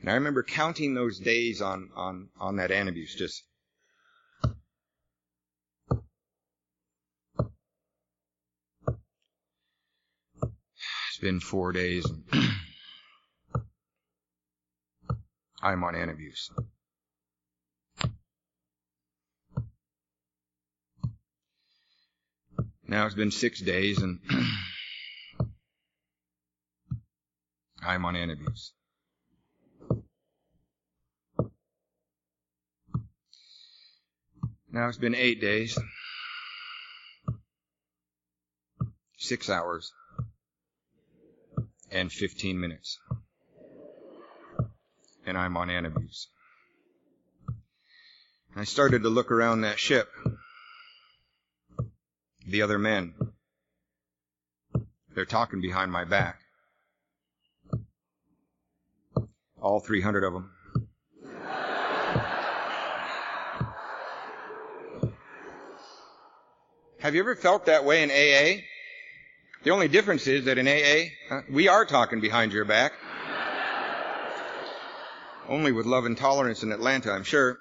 [0.01, 3.45] And I remember counting those days on, on, on that Antabuse, just.
[11.11, 12.07] It's been four days.
[12.07, 12.23] and
[15.63, 16.51] I'm on Antabuse.
[22.89, 24.19] Now it's been six days and
[27.87, 28.71] I'm on Antabuse.
[34.73, 35.79] Now it's been eight days,
[39.19, 39.93] six hours,
[41.91, 42.99] and 15 minutes.
[45.27, 46.27] And I'm on Antabuse.
[48.57, 50.09] I started to look around that ship
[52.51, 53.15] the other men.
[55.15, 56.41] They're talking behind my back.
[59.61, 60.51] All 300 of them.
[67.01, 68.63] Have you ever felt that way in AA?
[69.63, 72.93] The only difference is that in AA, we are talking behind your back.
[75.49, 77.59] Only with love and tolerance in Atlanta, I'm sure.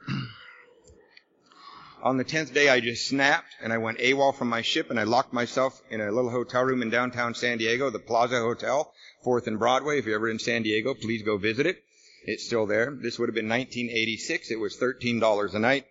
[2.04, 5.00] On the tenth day, I just snapped and I went AWOL from my ship and
[5.00, 8.94] I locked myself in a little hotel room in downtown San Diego, the Plaza Hotel,
[9.26, 9.98] 4th and Broadway.
[9.98, 11.84] If you're ever in San Diego, please go visit it.
[12.24, 12.96] It's still there.
[13.02, 14.52] This would have been 1986.
[14.52, 15.86] It was $13 a night.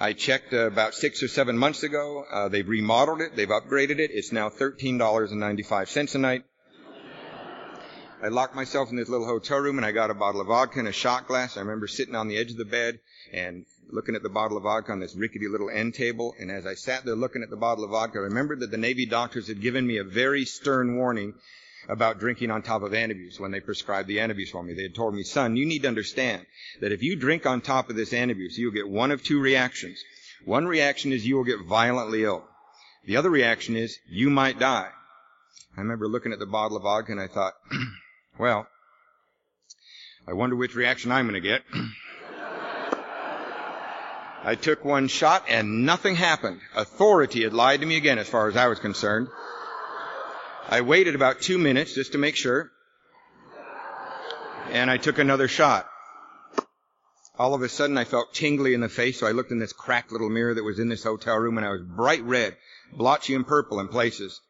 [0.00, 2.24] I checked uh, about six or seven months ago.
[2.30, 3.36] Uh, they've remodeled it.
[3.36, 4.10] They've upgraded it.
[4.12, 6.44] It's now $13.95 a night.
[8.22, 10.78] I locked myself in this little hotel room and I got a bottle of vodka
[10.78, 11.56] and a shot glass.
[11.56, 13.00] I remember sitting on the edge of the bed
[13.32, 16.32] and looking at the bottle of vodka on this rickety little end table.
[16.38, 18.76] And as I sat there looking at the bottle of vodka, I remembered that the
[18.76, 21.34] Navy doctors had given me a very stern warning
[21.88, 24.72] about drinking on top of Antabuse when they prescribed the Antabuse for me.
[24.74, 26.46] They had told me, son, you need to understand
[26.80, 30.00] that if you drink on top of this Antabuse, you'll get one of two reactions.
[30.44, 32.44] One reaction is you will get violently ill.
[33.04, 34.90] The other reaction is you might die.
[35.76, 37.54] I remember looking at the bottle of vodka and I thought,
[38.38, 38.66] well,
[40.26, 41.62] I wonder which reaction I'm going to get.
[44.44, 46.60] I took one shot and nothing happened.
[46.74, 49.28] Authority had lied to me again as far as I was concerned.
[50.68, 52.70] I waited about two minutes just to make sure.
[54.70, 55.88] And I took another shot.
[57.38, 59.72] All of a sudden I felt tingly in the face, so I looked in this
[59.72, 62.56] cracked little mirror that was in this hotel room and I was bright red,
[62.92, 64.40] blotchy and purple in places.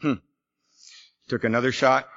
[0.00, 0.14] Hmm.
[1.28, 2.08] Took another shot.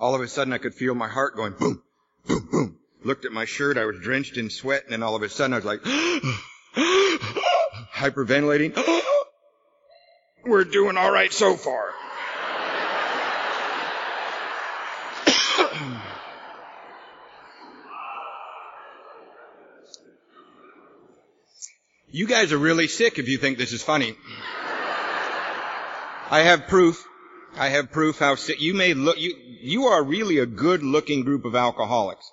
[0.00, 1.82] All of a sudden I could feel my heart going boom,
[2.26, 3.78] boom, boom looked at my shirt.
[3.78, 5.80] I was drenched in sweat, and then all of a sudden I was like,
[7.94, 8.76] hyperventilating.
[10.44, 11.90] We're doing all right so far.
[22.10, 24.16] you guys are really sick if you think this is funny.
[26.30, 27.06] I have proof.
[27.56, 29.18] I have proof how sick you may look.
[29.18, 32.30] You you are really a good-looking group of alcoholics,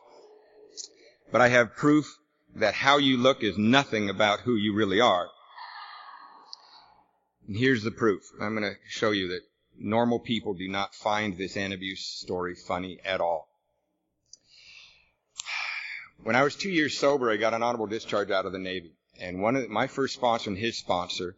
[1.31, 2.17] but I have proof
[2.55, 5.29] that how you look is nothing about who you really are.
[7.47, 8.23] And here's the proof.
[8.41, 9.41] I'm going to show you that
[9.77, 13.47] normal people do not find this Antabuse story funny at all.
[16.23, 18.91] When I was two years sober, I got an honorable discharge out of the Navy.
[19.19, 21.35] And one of the, my first sponsor and his sponsor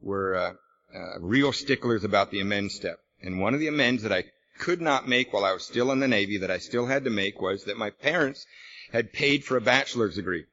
[0.00, 0.52] were uh,
[0.96, 3.00] uh, real sticklers about the amends step.
[3.26, 4.24] And one of the amends that I
[4.58, 7.10] could not make while I was still in the Navy that I still had to
[7.10, 8.46] make was that my parents
[8.92, 10.44] had paid for a bachelor's degree.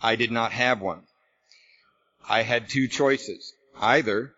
[0.00, 1.02] I did not have one.
[2.28, 3.54] I had two choices.
[3.76, 4.34] Either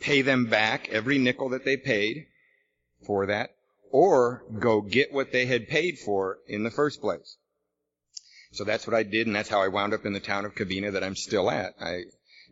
[0.00, 2.26] pay them back every nickel that they paid
[3.04, 3.50] for that,
[3.90, 7.36] or go get what they had paid for in the first place.
[8.52, 10.54] So that's what I did, and that's how I wound up in the town of
[10.54, 11.74] Covina that I'm still at.
[11.78, 12.04] I,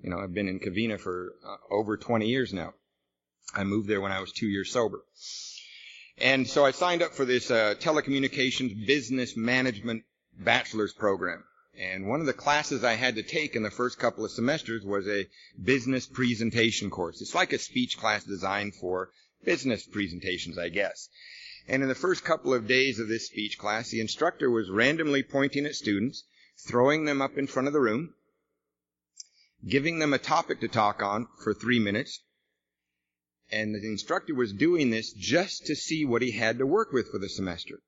[0.02, 2.74] you know, I've been in Covina for uh, over 20 years now.
[3.54, 5.04] I moved there when I was two years sober.
[6.18, 10.04] And so I signed up for this uh, telecommunications business management
[10.38, 11.44] bachelor's program.
[11.78, 14.82] And one of the classes I had to take in the first couple of semesters
[14.82, 15.28] was a
[15.62, 17.20] business presentation course.
[17.20, 19.10] It's like a speech class designed for
[19.44, 21.08] business presentations, I guess.
[21.68, 25.22] And in the first couple of days of this speech class, the instructor was randomly
[25.22, 26.24] pointing at students,
[26.66, 28.14] throwing them up in front of the room,
[29.66, 32.20] giving them a topic to talk on for three minutes.
[33.50, 37.10] And the instructor was doing this just to see what he had to work with
[37.10, 37.80] for the semester.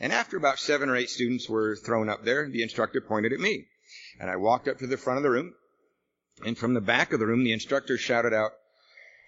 [0.00, 3.40] And after about seven or eight students were thrown up there, the instructor pointed at
[3.40, 3.66] me.
[4.18, 5.54] And I walked up to the front of the room,
[6.44, 8.52] and from the back of the room, the instructor shouted out,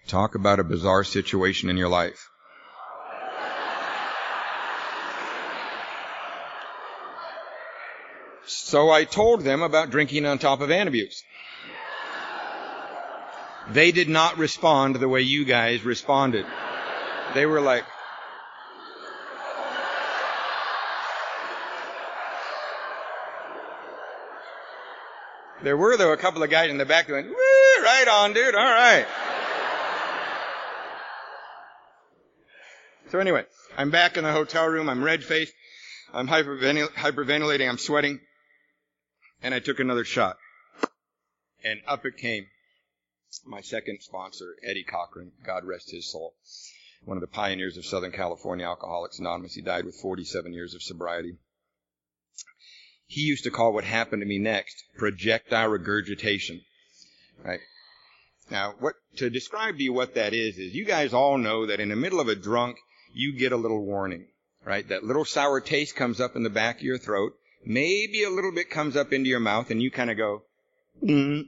[0.08, 2.28] Talk about a bizarre situation in your life.
[8.46, 11.22] So I told them about drinking on top of Antabuse.
[13.70, 16.46] They did not respond the way you guys responded.
[17.34, 17.84] They were like,
[25.62, 28.54] There were, though, a couple of guys in the back that went, right on, dude,
[28.54, 29.06] all right.
[33.10, 33.44] So anyway,
[33.76, 34.88] I'm back in the hotel room.
[34.88, 35.54] I'm red faced.
[36.12, 37.68] I'm hyperventil- hyperventilating.
[37.68, 38.20] I'm sweating.
[39.42, 40.36] And I took another shot.
[41.64, 42.46] And up it came.
[43.46, 46.34] My second sponsor, Eddie Cochran, God rest his soul.
[47.04, 49.54] One of the pioneers of Southern California Alcoholics Anonymous.
[49.54, 51.36] He died with 47 years of sobriety.
[53.06, 56.60] He used to call what happened to me next projectile regurgitation.
[57.44, 57.60] Right?
[58.50, 61.80] Now, what, to describe to you what that is, is you guys all know that
[61.80, 62.78] in the middle of a drunk,
[63.12, 64.26] you get a little warning,
[64.64, 64.86] right?
[64.88, 67.32] That little sour taste comes up in the back of your throat.
[67.64, 70.42] Maybe a little bit comes up into your mouth and you kind of go,
[71.02, 71.44] mm,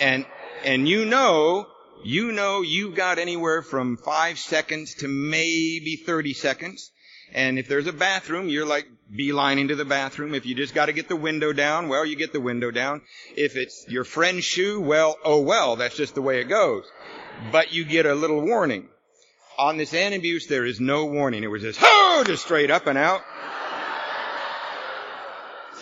[0.00, 0.26] and,
[0.64, 1.66] and you know,
[2.04, 6.90] you know you've got anywhere from five seconds to maybe 30 seconds.
[7.32, 10.34] And if there's a bathroom, you're like beelining to the bathroom.
[10.34, 13.02] If you just got to get the window down, well, you get the window down.
[13.36, 16.84] If it's your friend's shoe, well, oh well, that's just the way it goes.
[17.50, 18.88] But you get a little warning.
[19.58, 21.44] On this Antabuse, there is no warning.
[21.44, 23.22] It was just, oh, just straight up and out.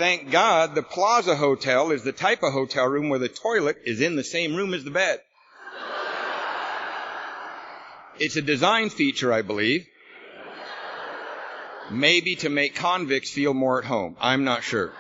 [0.03, 4.01] Thank God the Plaza Hotel is the type of hotel room where the toilet is
[4.01, 5.21] in the same room as the bed.
[8.19, 9.87] It's a design feature, I believe.
[11.93, 14.17] Maybe to make convicts feel more at home.
[14.21, 14.91] I'm not sure.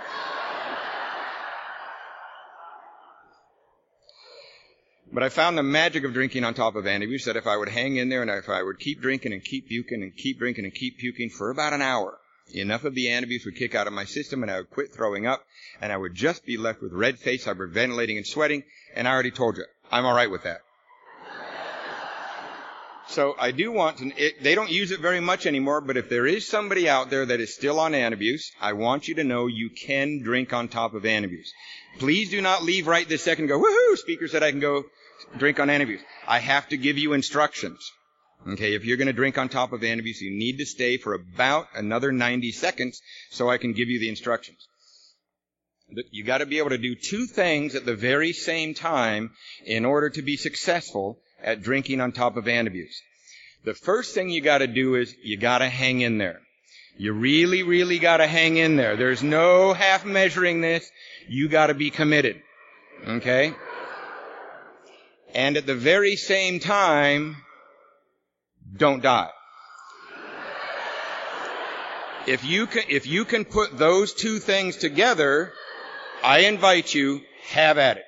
[5.12, 7.70] But I found the magic of drinking on top of Antabuse that if I would
[7.70, 10.64] hang in there and if I would keep drinking and keep puking and keep drinking
[10.64, 12.20] and keep puking for about an hour,
[12.54, 15.26] enough of the Antabuse would kick out of my system and I would quit throwing
[15.26, 15.44] up
[15.80, 18.64] and I would just be left with red face, hyperventilating and sweating.
[18.94, 20.60] And I already told you, I'm alright with that.
[23.08, 26.08] So I do want to, it, they don't use it very much anymore, but if
[26.08, 29.48] there is somebody out there that is still on Antabuse, I want you to know
[29.48, 31.50] you can drink on top of Antabuse.
[31.98, 34.84] Please do not leave right this second and go, woohoo, speaker said I can go
[35.36, 36.00] drink on Antabuse.
[36.26, 37.92] I have to give you instructions.
[38.48, 41.14] Okay, if you're going to drink on top of Antabuse, you need to stay for
[41.14, 44.66] about another 90 seconds so I can give you the instructions.
[46.10, 49.30] You got to be able to do two things at the very same time
[49.64, 52.96] in order to be successful at drinking on top of Antabuse.
[53.64, 56.40] The first thing you gotta do is you gotta hang in there.
[56.96, 58.96] You really, really gotta hang in there.
[58.96, 60.90] There's no half measuring this.
[61.28, 62.42] You gotta be committed.
[63.06, 63.54] Okay?
[65.34, 67.36] And at the very same time,
[68.74, 69.30] don't die.
[72.26, 75.52] If you can, if you can put those two things together,
[76.22, 78.04] I invite you, have at it.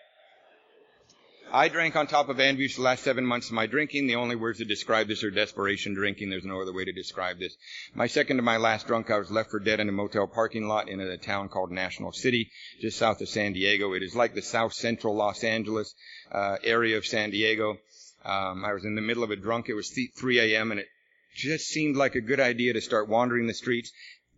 [1.54, 4.08] I drank on top of Antabuse the last seven months of my drinking.
[4.08, 6.28] The only words to describe this are desperation drinking.
[6.28, 7.56] There's no other way to describe this.
[7.94, 10.66] My second to my last drunk, I was left for dead in a motel parking
[10.66, 12.50] lot in a town called National City,
[12.80, 13.92] just south of San Diego.
[13.92, 15.94] It is like the south central Los Angeles
[16.32, 17.78] uh, area of San Diego.
[18.24, 19.68] Um, I was in the middle of a drunk.
[19.68, 20.70] It was 3 a.m.
[20.70, 20.88] and it
[21.34, 23.92] just seemed like a good idea to start wandering the streets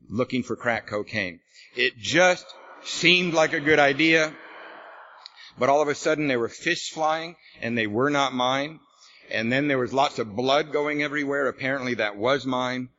[0.08, 1.40] looking for crack cocaine.
[1.76, 2.46] It just
[2.84, 4.34] seemed like a good idea.
[5.58, 8.80] But all of a sudden there were fists flying and they were not mine.
[9.30, 11.48] And then there was lots of blood going everywhere.
[11.48, 12.90] Apparently that was mine.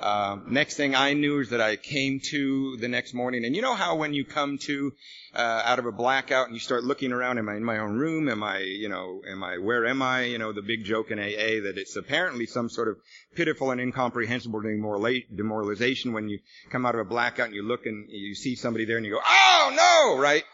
[0.00, 3.44] Uh, next thing I knew is that I came to the next morning.
[3.44, 4.94] And you know how when you come to
[5.34, 7.98] uh, out of a blackout and you start looking around, am I in my own
[7.98, 8.30] room?
[8.30, 10.22] Am I, you know, am I, where am I?
[10.22, 12.96] You know, the big joke in AA that it's apparently some sort of
[13.34, 16.38] pitiful and incomprehensible demoralization when you
[16.70, 19.12] come out of a blackout and you look and you see somebody there and you
[19.12, 20.44] go, oh no, right?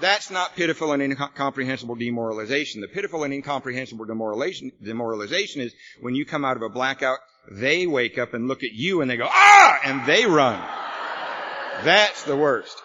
[0.00, 2.80] That's not pitiful and incomprehensible demoralization.
[2.80, 7.18] The pitiful and incomprehensible demoralization, demoralization is when you come out of a blackout,
[7.50, 9.80] they wake up and look at you and they go, ah!
[9.84, 10.60] And they run.
[11.84, 12.82] That's the worst.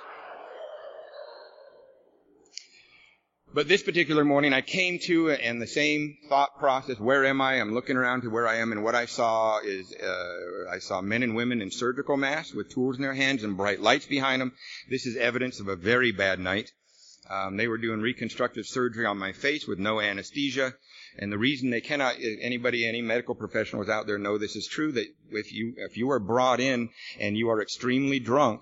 [3.54, 7.60] But this particular morning I came to and the same thought process, where am I?
[7.60, 11.02] I'm looking around to where I am and what I saw is, uh, I saw
[11.02, 14.42] men and women in surgical masks with tools in their hands and bright lights behind
[14.42, 14.54] them.
[14.90, 16.72] This is evidence of a very bad night.
[17.30, 20.74] Um, they were doing reconstructive surgery on my face with no anesthesia.
[21.18, 24.92] And the reason they cannot, anybody, any medical professionals out there know this is true,
[24.94, 26.90] that if you, if you are brought in
[27.20, 28.62] and you are extremely drunk,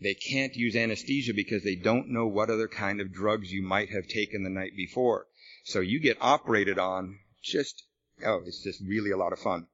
[0.00, 3.90] they can't use anesthesia because they don't know what other kind of drugs you might
[3.90, 5.26] have taken the night before.
[5.64, 7.84] So you get operated on just,
[8.24, 9.66] oh, it's just really a lot of fun.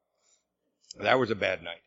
[1.00, 1.80] That was a bad night.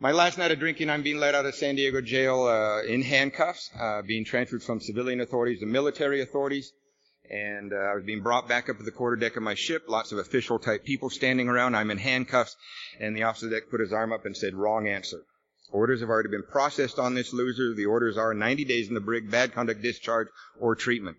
[0.00, 3.02] My last night of drinking, I'm being let out of San Diego jail uh, in
[3.02, 6.72] handcuffs, uh, being transferred from civilian authorities to military authorities.
[7.30, 9.84] And uh, I was being brought back up to the quarterdeck of my ship.
[9.88, 11.74] Lots of official type people standing around.
[11.74, 12.56] I'm in handcuffs,
[12.98, 15.24] and the officer of the deck put his arm up and said, "Wrong answer.
[15.70, 17.74] Orders have already been processed on this loser.
[17.74, 21.18] The orders are 90 days in the brig, bad conduct discharge, or treatment."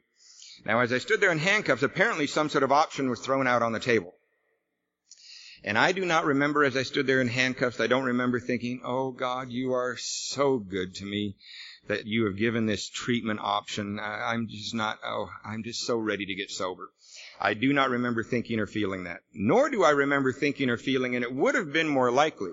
[0.65, 3.61] Now, as I stood there in handcuffs, apparently some sort of option was thrown out
[3.61, 4.15] on the table.
[5.63, 8.81] And I do not remember as I stood there in handcuffs, I don't remember thinking,
[8.83, 11.35] oh God, you are so good to me
[11.87, 13.99] that you have given this treatment option.
[13.99, 16.89] I'm just not, oh, I'm just so ready to get sober.
[17.39, 19.21] I do not remember thinking or feeling that.
[19.33, 22.51] Nor do I remember thinking or feeling, and it would have been more likely,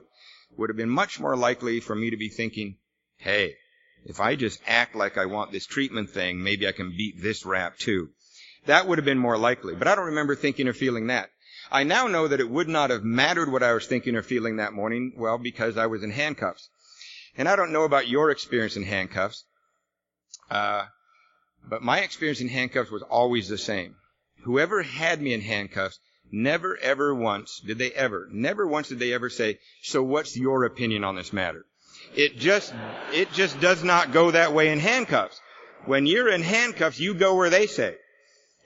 [0.56, 2.76] would have been much more likely for me to be thinking,
[3.18, 3.54] hey,
[4.04, 7.44] if I just act like I want this treatment thing, maybe I can beat this
[7.44, 8.10] rap too.
[8.66, 9.74] That would have been more likely.
[9.74, 11.30] But I don't remember thinking or feeling that.
[11.70, 14.56] I now know that it would not have mattered what I was thinking or feeling
[14.56, 16.68] that morning, well, because I was in handcuffs.
[17.36, 19.44] And I don't know about your experience in handcuffs,
[20.50, 20.86] uh,
[21.68, 23.96] but my experience in handcuffs was always the same.
[24.44, 25.98] Whoever had me in handcuffs
[26.30, 30.64] never ever once did they ever, never once did they ever say, so what's your
[30.64, 31.66] opinion on this matter?
[32.14, 32.72] It just,
[33.12, 35.40] it just does not go that way in handcuffs.
[35.84, 37.96] When you're in handcuffs, you go where they say.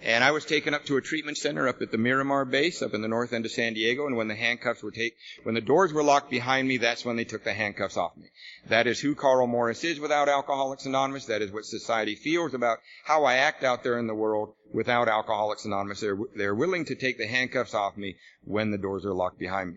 [0.03, 2.95] And I was taken up to a treatment center up at the Miramar base up
[2.95, 4.07] in the north end of San Diego.
[4.07, 7.17] And when the handcuffs were take, when the doors were locked behind me, that's when
[7.17, 8.29] they took the handcuffs off me.
[8.69, 11.27] That is who Karl Morris is without Alcoholics Anonymous.
[11.27, 15.09] That is what society feels about how I act out there in the world without
[15.09, 16.01] Alcoholics Anonymous.
[16.01, 19.73] They're, they're willing to take the handcuffs off me when the doors are locked behind
[19.73, 19.77] me.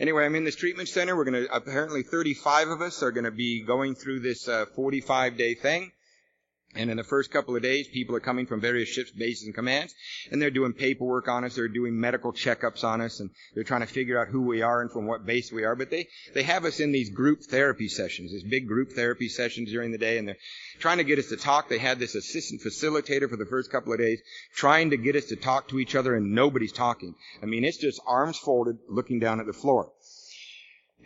[0.00, 1.14] Anyway, I'm in this treatment center.
[1.14, 4.66] We're going to, apparently 35 of us are going to be going through this uh,
[4.74, 5.92] 45 day thing.
[6.76, 9.54] And in the first couple of days, people are coming from various ships, bases, and
[9.54, 9.94] commands,
[10.30, 11.54] and they're doing paperwork on us.
[11.54, 14.80] They're doing medical checkups on us, and they're trying to figure out who we are
[14.82, 15.76] and from what base we are.
[15.76, 19.70] But they, they have us in these group therapy sessions, these big group therapy sessions
[19.70, 20.36] during the day, and they're
[20.80, 21.68] trying to get us to talk.
[21.68, 24.20] They had this assistant facilitator for the first couple of days,
[24.54, 27.14] trying to get us to talk to each other, and nobody's talking.
[27.42, 29.92] I mean, it's just arms folded, looking down at the floor.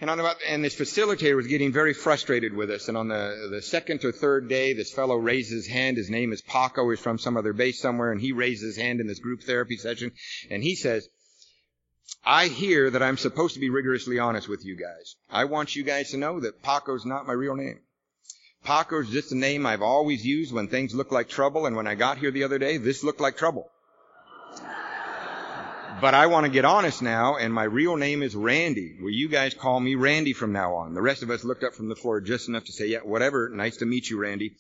[0.01, 2.88] And on about, and this facilitator was getting very frustrated with us.
[2.88, 5.96] And on the, the second or third day, this fellow raises his hand.
[5.96, 6.88] His name is Paco.
[6.88, 8.12] He's from some other base somewhere.
[8.12, 10.12] And he raises his hand in this group therapy session.
[10.51, 11.09] And he says,
[12.24, 15.16] I hear that I'm supposed to be rigorously honest with you guys.
[15.30, 17.80] I want you guys to know that Paco's not my real name.
[18.62, 21.66] Paco's just a name I've always used when things look like trouble.
[21.66, 23.68] And when I got here the other day, this looked like trouble.
[26.01, 28.96] But I want to get honest now, and my real name is Randy.
[29.01, 30.94] Will you guys call me Randy from now on?
[30.94, 33.49] The rest of us looked up from the floor just enough to say, yeah, whatever.
[33.49, 34.53] Nice to meet you, Randy.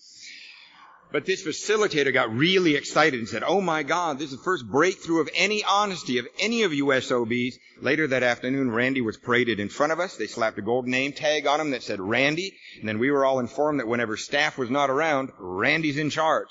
[1.12, 4.66] But this facilitator got really excited and said, oh my God, this is the first
[4.66, 7.58] breakthrough of any honesty of any of you SOBs.
[7.80, 10.16] Later that afternoon, Randy was paraded in front of us.
[10.16, 12.52] They slapped a gold name tag on him that said Randy.
[12.80, 16.48] And then we were all informed that whenever staff was not around, Randy's in charge.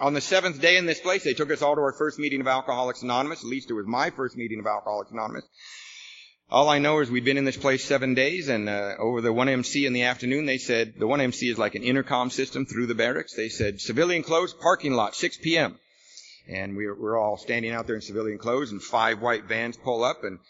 [0.00, 2.40] On the seventh day in this place, they took us all to our first meeting
[2.40, 3.40] of Alcoholics Anonymous.
[3.40, 5.44] At least it was my first meeting of Alcoholics Anonymous.
[6.50, 9.32] All I know is we'd been in this place seven days, and uh, over the
[9.32, 12.94] 1MC in the afternoon, they said the 1MC is like an intercom system through the
[12.94, 13.34] barracks.
[13.36, 15.78] They said civilian clothes, parking lot, 6 p.m.
[16.48, 20.02] And we were, all standing out there in civilian clothes, and five white vans pull
[20.02, 20.40] up, and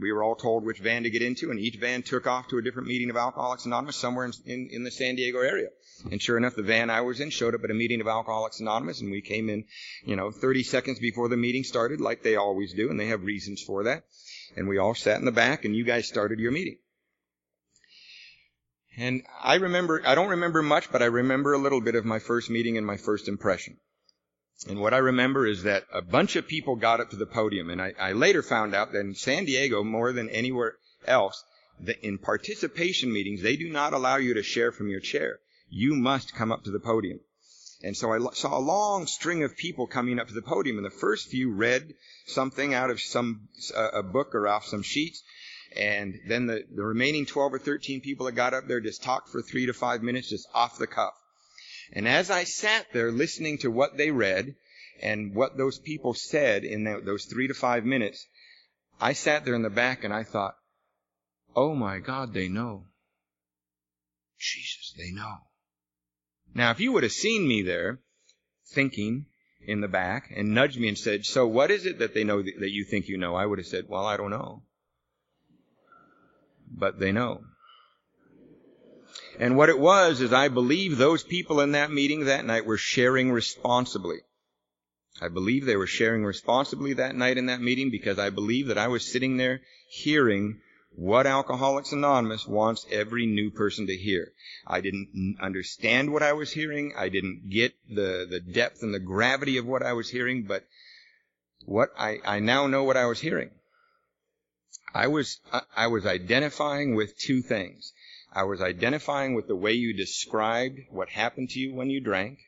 [0.00, 2.58] we were all told which van to get into, and each van took off to
[2.58, 5.68] a different meeting of Alcoholics Anonymous somewhere in, in, in the San Diego area.
[6.10, 8.60] And sure enough, the van I was in showed up at a meeting of Alcoholics
[8.60, 9.64] Anonymous, and we came in,
[10.04, 13.24] you know, 30 seconds before the meeting started, like they always do, and they have
[13.24, 14.04] reasons for that.
[14.56, 16.78] And we all sat in the back, and you guys started your meeting.
[18.96, 22.18] And I remember, I don't remember much, but I remember a little bit of my
[22.18, 23.78] first meeting and my first impression.
[24.68, 27.70] And what I remember is that a bunch of people got up to the podium,
[27.70, 30.76] and I, I later found out that in San Diego, more than anywhere
[31.06, 31.44] else,
[31.80, 35.38] that in participation meetings, they do not allow you to share from your chair.
[35.68, 37.20] You must come up to the podium.
[37.82, 40.86] And so I saw a long string of people coming up to the podium, and
[40.86, 41.94] the first few read
[42.26, 45.22] something out of some uh, a book or off some sheets,
[45.76, 49.28] and then the, the remaining 12 or 13 people that got up there just talked
[49.28, 51.14] for three to five minutes, just off the cuff.
[51.92, 54.56] And as I sat there listening to what they read
[55.00, 58.26] and what those people said in those three to five minutes,
[59.00, 60.56] I sat there in the back and I thought,
[61.54, 62.86] oh my God, they know.
[64.38, 65.36] Jesus, they know.
[66.54, 68.00] Now, if you would have seen me there
[68.66, 69.26] thinking
[69.66, 72.42] in the back and nudged me and said, so what is it that they know
[72.42, 73.34] that you think you know?
[73.34, 74.62] I would have said, well, I don't know.
[76.70, 77.42] But they know.
[79.38, 82.76] And what it was is I believe those people in that meeting that night were
[82.76, 84.18] sharing responsibly.
[85.20, 88.78] I believe they were sharing responsibly that night in that meeting because I believe that
[88.78, 90.60] I was sitting there hearing
[90.90, 94.32] what Alcoholics Anonymous wants every new person to hear.
[94.66, 96.92] I didn't understand what I was hearing.
[96.96, 100.64] I didn't get the, the depth and the gravity of what I was hearing, but
[101.64, 103.50] what I, I now know what I was hearing.
[104.94, 105.38] I was,
[105.76, 107.92] I was identifying with two things.
[108.32, 112.38] I was identifying with the way you described what happened to you when you drank.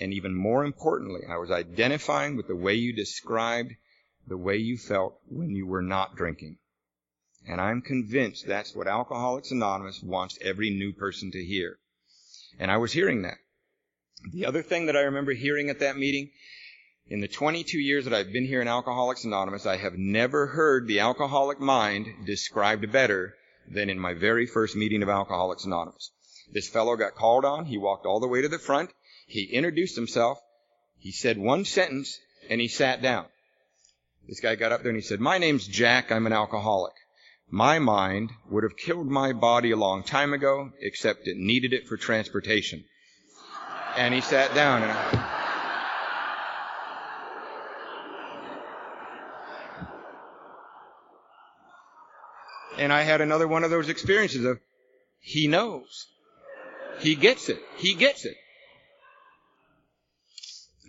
[0.00, 3.72] And even more importantly, I was identifying with the way you described
[4.26, 6.58] the way you felt when you were not drinking.
[7.46, 11.78] And I'm convinced that's what Alcoholics Anonymous wants every new person to hear.
[12.58, 13.38] And I was hearing that.
[14.32, 16.30] The other thing that I remember hearing at that meeting,
[17.08, 20.88] in the 22 years that I've been here in Alcoholics Anonymous, I have never heard
[20.88, 23.34] the alcoholic mind described better
[23.68, 26.10] than in my very first meeting of Alcoholics Anonymous.
[26.52, 27.64] This fellow got called on.
[27.66, 28.90] He walked all the way to the front.
[29.28, 30.40] He introduced himself.
[30.98, 32.18] He said one sentence
[32.50, 33.26] and he sat down.
[34.28, 36.10] This guy got up there and he said, my name's Jack.
[36.10, 36.94] I'm an alcoholic.
[37.48, 41.86] My mind would have killed my body a long time ago, except it needed it
[41.86, 42.84] for transportation.
[43.96, 45.20] And he sat down and
[52.78, 54.60] And I had another one of those experiences of,
[55.18, 56.06] he knows.
[56.98, 57.58] He gets it.
[57.78, 58.36] He gets it.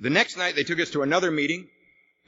[0.02, 1.70] The next night they took us to another meeting,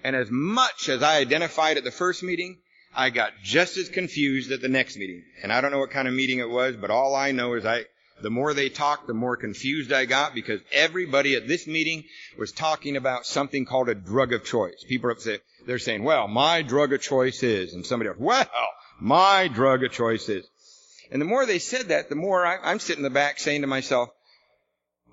[0.03, 2.61] and as much as I identified at the first meeting,
[2.95, 5.23] I got just as confused at the next meeting.
[5.43, 7.65] And I don't know what kind of meeting it was, but all I know is
[7.65, 7.85] I,
[8.21, 12.03] the more they talked, the more confused I got because everybody at this meeting
[12.37, 14.83] was talking about something called a drug of choice.
[14.87, 18.47] People are say, they're saying, well, my drug of choice is, and somebody else, well,
[18.99, 20.45] my drug of choice is.
[21.11, 23.61] And the more they said that, the more I, I'm sitting in the back saying
[23.61, 24.09] to myself,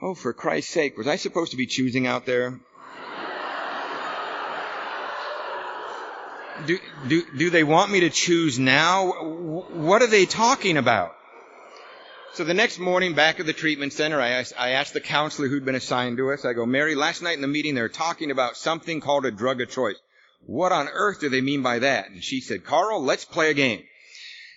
[0.02, 2.60] oh, for Christ's sake, was I supposed to be choosing out there?
[6.66, 6.78] Do,
[7.08, 9.10] do, do they want me to choose now?
[9.10, 11.14] What are they talking about?
[12.34, 15.64] So the next morning back at the treatment center, I I asked the counselor who'd
[15.64, 18.30] been assigned to us, I go, Mary, last night in the meeting they were talking
[18.30, 19.96] about something called a drug of choice.
[20.40, 22.10] What on earth do they mean by that?
[22.10, 23.82] And she said, Karl, let's play a game.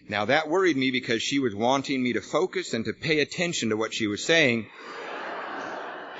[0.07, 3.69] Now that worried me because she was wanting me to focus and to pay attention
[3.69, 4.67] to what she was saying.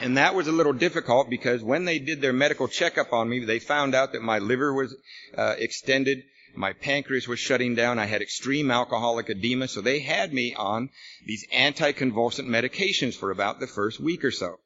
[0.02, 3.44] And that was a little difficult because when they did their medical checkup on me,
[3.44, 4.96] they found out that my liver was
[5.38, 6.24] uh, extended,
[6.56, 10.90] my pancreas was shutting down, I had extreme alcoholic edema, so they had me on
[11.26, 14.60] these anticonvulsant medications for about the first week or so.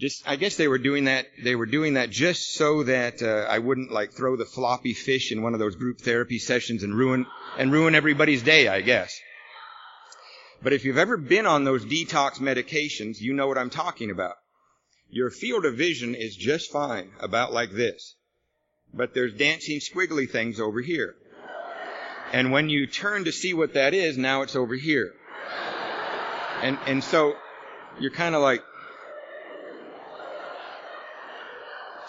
[0.00, 1.26] Just, I guess they were doing that.
[1.44, 5.30] They were doing that just so that uh, I wouldn't like throw the floppy fish
[5.30, 7.26] in one of those group therapy sessions and ruin
[7.58, 8.66] and ruin everybody's day.
[8.66, 9.20] I guess.
[10.62, 14.34] But if you've ever been on those detox medications, you know what I'm talking about.
[15.08, 18.14] Your field of vision is just fine, about like this.
[18.92, 21.14] But there's dancing squiggly things over here.
[22.32, 25.12] And when you turn to see what that is, now it's over here.
[26.62, 27.34] And, and so
[27.98, 28.62] you're kind of like,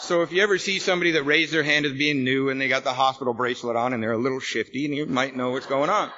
[0.02, 2.68] So if you ever see somebody that raised their hand as being new and they
[2.68, 5.68] got the hospital bracelet on and they're a little shifty and you might know what's
[5.68, 6.12] going on.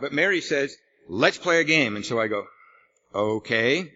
[0.00, 0.76] But Mary says,
[1.08, 1.96] let's play a game.
[1.96, 2.46] And so I go,
[3.14, 3.92] okay.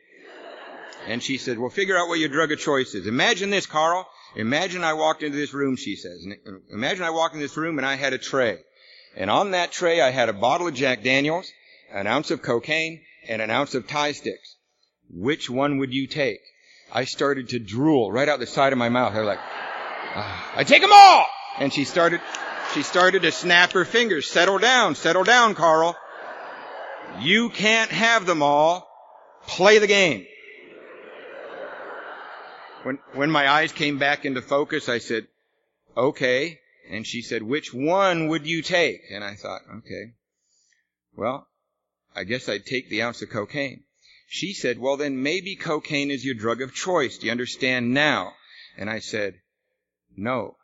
[1.07, 3.07] And she said, well, figure out what your drug of choice is.
[3.07, 4.07] Imagine this, Karl.
[4.37, 6.27] Imagine I walked into this room, she says.
[6.73, 8.59] Imagine I walked into this room and I had a tray.
[9.17, 11.51] And on that tray I had a bottle of Jack Daniels,
[11.93, 14.57] an ounce of cocaine, and an ounce of Thai sticks.
[15.11, 16.41] Which one would you take?
[16.93, 19.15] I started to drool right out the side of my mouth.
[19.15, 21.27] I was like, ah, I take them all!
[21.59, 22.21] And she started,
[22.75, 24.29] she started to snap her fingers.
[24.29, 25.97] Settle down, settle down, Karl.
[27.21, 28.89] You can't have them all.
[29.47, 30.27] Play the game.
[32.83, 35.27] When, when my eyes came back into focus, I said,
[35.97, 36.59] okay.
[36.91, 39.03] And she said, which one would you take?
[39.11, 40.13] And I thought, okay.
[41.17, 41.47] Well,
[42.15, 43.85] I guess I'd take the ounce of cocaine.
[44.27, 47.19] She said, well then maybe cocaine is your drug of choice.
[47.19, 48.33] Do you understand now?
[48.77, 49.41] And I said,
[50.17, 50.57] no.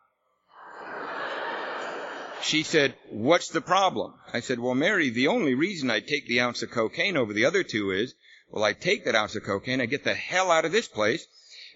[2.43, 4.13] She said, what's the problem?
[4.33, 7.45] I said, well Mary, the only reason I take the ounce of cocaine over the
[7.45, 8.15] other two is,
[8.49, 11.25] well I'd take that ounce of cocaine, I'd get the hell out of this place,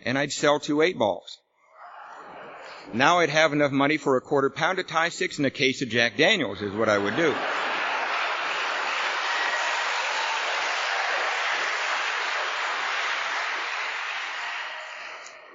[0.04, 1.38] and I'd sell two eight balls.
[2.94, 5.82] Now I'd have enough money for a quarter pound of Thai sticks and a case
[5.82, 7.34] of Jack Daniels is what I would do.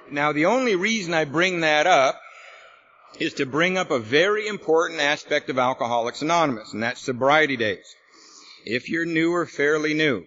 [0.09, 2.20] Now the only reason I bring that up
[3.19, 7.95] is to bring up a very important aspect of Alcoholics Anonymous, and that's sobriety days.
[8.65, 10.25] If you're new or fairly new,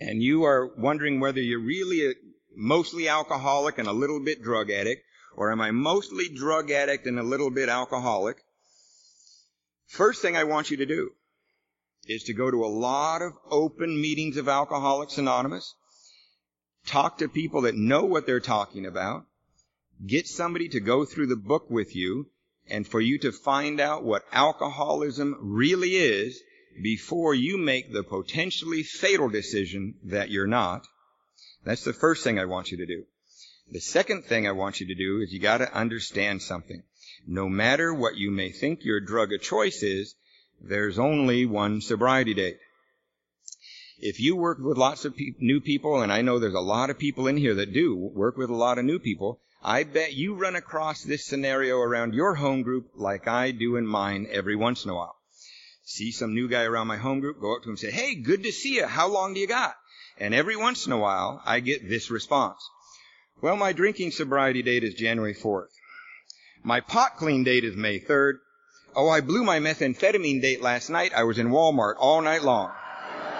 [0.00, 2.14] and you are wondering whether you're really a,
[2.54, 5.02] mostly alcoholic and a little bit drug addict,
[5.34, 8.38] or am I mostly drug addict and a little bit alcoholic?
[9.86, 11.10] First thing I want you to do
[12.06, 15.74] is to go to a lot of open meetings of Alcoholics Anonymous,
[16.86, 19.26] talk to people that know what they're talking about,
[20.04, 22.28] get somebody to go through the book with you,
[22.68, 26.42] and for you to find out what alcoholism really is
[26.82, 30.86] before you make the potentially fatal decision that you're not.
[31.64, 33.04] That's the first thing I want you to do.
[33.70, 36.82] The second thing I want you to do is you gotta understand something.
[37.26, 40.14] No matter what you may think your drug of choice is,
[40.60, 42.58] there's only one sobriety date.
[43.98, 46.90] If you work with lots of pe- new people, and I know there's a lot
[46.90, 50.12] of people in here that do work with a lot of new people, I bet
[50.12, 54.54] you run across this scenario around your home group like I do in mine every
[54.54, 55.16] once in a while.
[55.82, 58.14] See some new guy around my home group, go up to him and say, hey,
[58.14, 58.86] good to see you.
[58.86, 59.74] How long do you got?
[60.18, 62.60] And every once in a while, I get this response.
[63.42, 65.66] Well, my drinking sobriety date is January 4th.
[66.62, 68.34] My pot clean date is May 3rd.
[68.94, 71.10] Oh, I blew my methamphetamine date last night.
[71.12, 72.70] I was in Walmart all night long.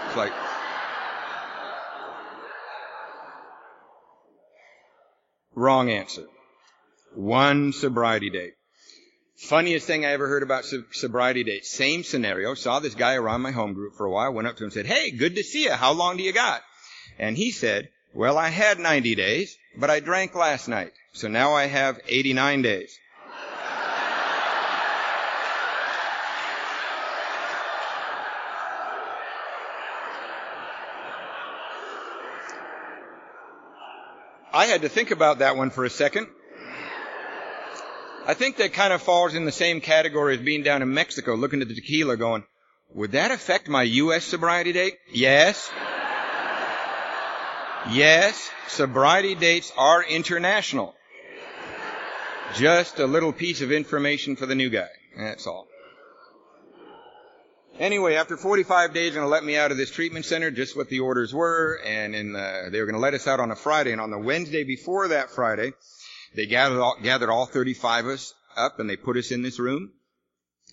[0.09, 0.33] It's like,
[5.57, 6.27] wrong answer.
[7.17, 8.53] One sobriety date.
[9.37, 11.65] Funniest thing I ever heard about sobriety date.
[11.65, 12.55] Same scenario.
[12.55, 14.33] Saw this guy around my home group for a while.
[14.33, 15.73] Went up to him and said, Hey, good to see you.
[15.73, 16.63] How long do you got?
[17.19, 21.53] And he said, Well, I had 90 days but I drank last night, so now
[21.53, 22.99] I have 89 days.
[34.57, 36.29] I had to think about that one for a second.
[38.27, 41.35] I think that kind of falls in the same category as being down in Mexico
[41.35, 42.43] looking at the tequila going,
[42.95, 44.25] would that affect my U.S.
[44.25, 44.95] sobriety date?
[45.13, 45.71] Yes.
[47.91, 50.95] Yes, sobriety dates are international.
[52.55, 54.89] Just a little piece of information for the new guy.
[55.19, 55.69] That's all.
[57.79, 60.77] Anyway, after 45 days, they're going to let me out of this treatment center, just
[60.77, 63.57] what the orders were, and the, they were going to let us out on a
[63.57, 65.73] Friday, and on the Wednesday before that Friday,
[66.35, 69.59] they gathered all, gathered all 35 of us up, and they put us in this
[69.59, 69.93] room,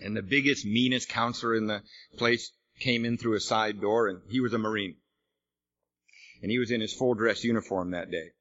[0.02, 1.82] and the biggest, meanest counselor in the
[2.18, 4.96] place came in through a side door, and he was a Marine
[6.44, 8.32] and he was in his full dress uniform that day.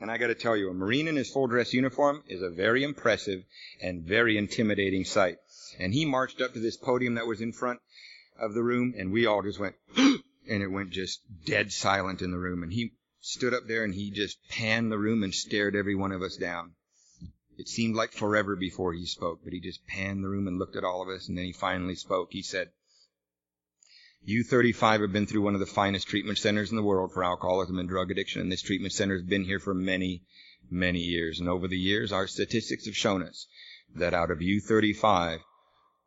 [0.00, 2.84] And I gotta tell you, a Marine in his full dress uniform is a very
[2.84, 3.44] impressive
[3.80, 5.38] and very intimidating sight.
[5.78, 7.80] And he marched up to this podium that was in front
[8.38, 12.30] of the room, and we all just went, and it went just dead silent in
[12.30, 12.62] the room.
[12.62, 16.12] And he stood up there and he just panned the room and stared every one
[16.12, 16.74] of us down.
[17.58, 20.76] It seemed like forever before he spoke, but he just panned the room and looked
[20.76, 22.32] at all of us, and then he finally spoke.
[22.32, 22.70] He said,
[24.24, 27.24] you 35 have been through one of the finest treatment centers in the world for
[27.24, 30.22] alcoholism and drug addiction, and this treatment center has been here for many,
[30.70, 31.40] many years.
[31.40, 33.46] And over the years, our statistics have shown us
[33.94, 35.40] that out of you 35,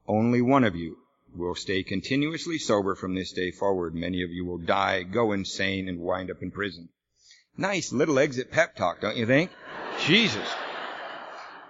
[0.07, 0.97] only one of you
[1.35, 3.93] will stay continuously sober from this day forward.
[3.93, 6.89] Many of you will die, go insane, and wind up in prison.
[7.57, 9.51] Nice little exit pep talk, don't you think?
[10.05, 10.47] Jesus.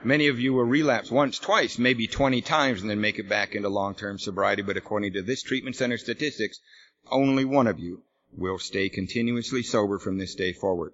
[0.03, 3.53] Many of you will relapse once, twice, maybe 20 times and then make it back
[3.53, 4.61] into long-term sobriety.
[4.61, 6.59] But according to this treatment center statistics,
[7.11, 8.03] only one of you
[8.35, 10.93] will stay continuously sober from this day forward.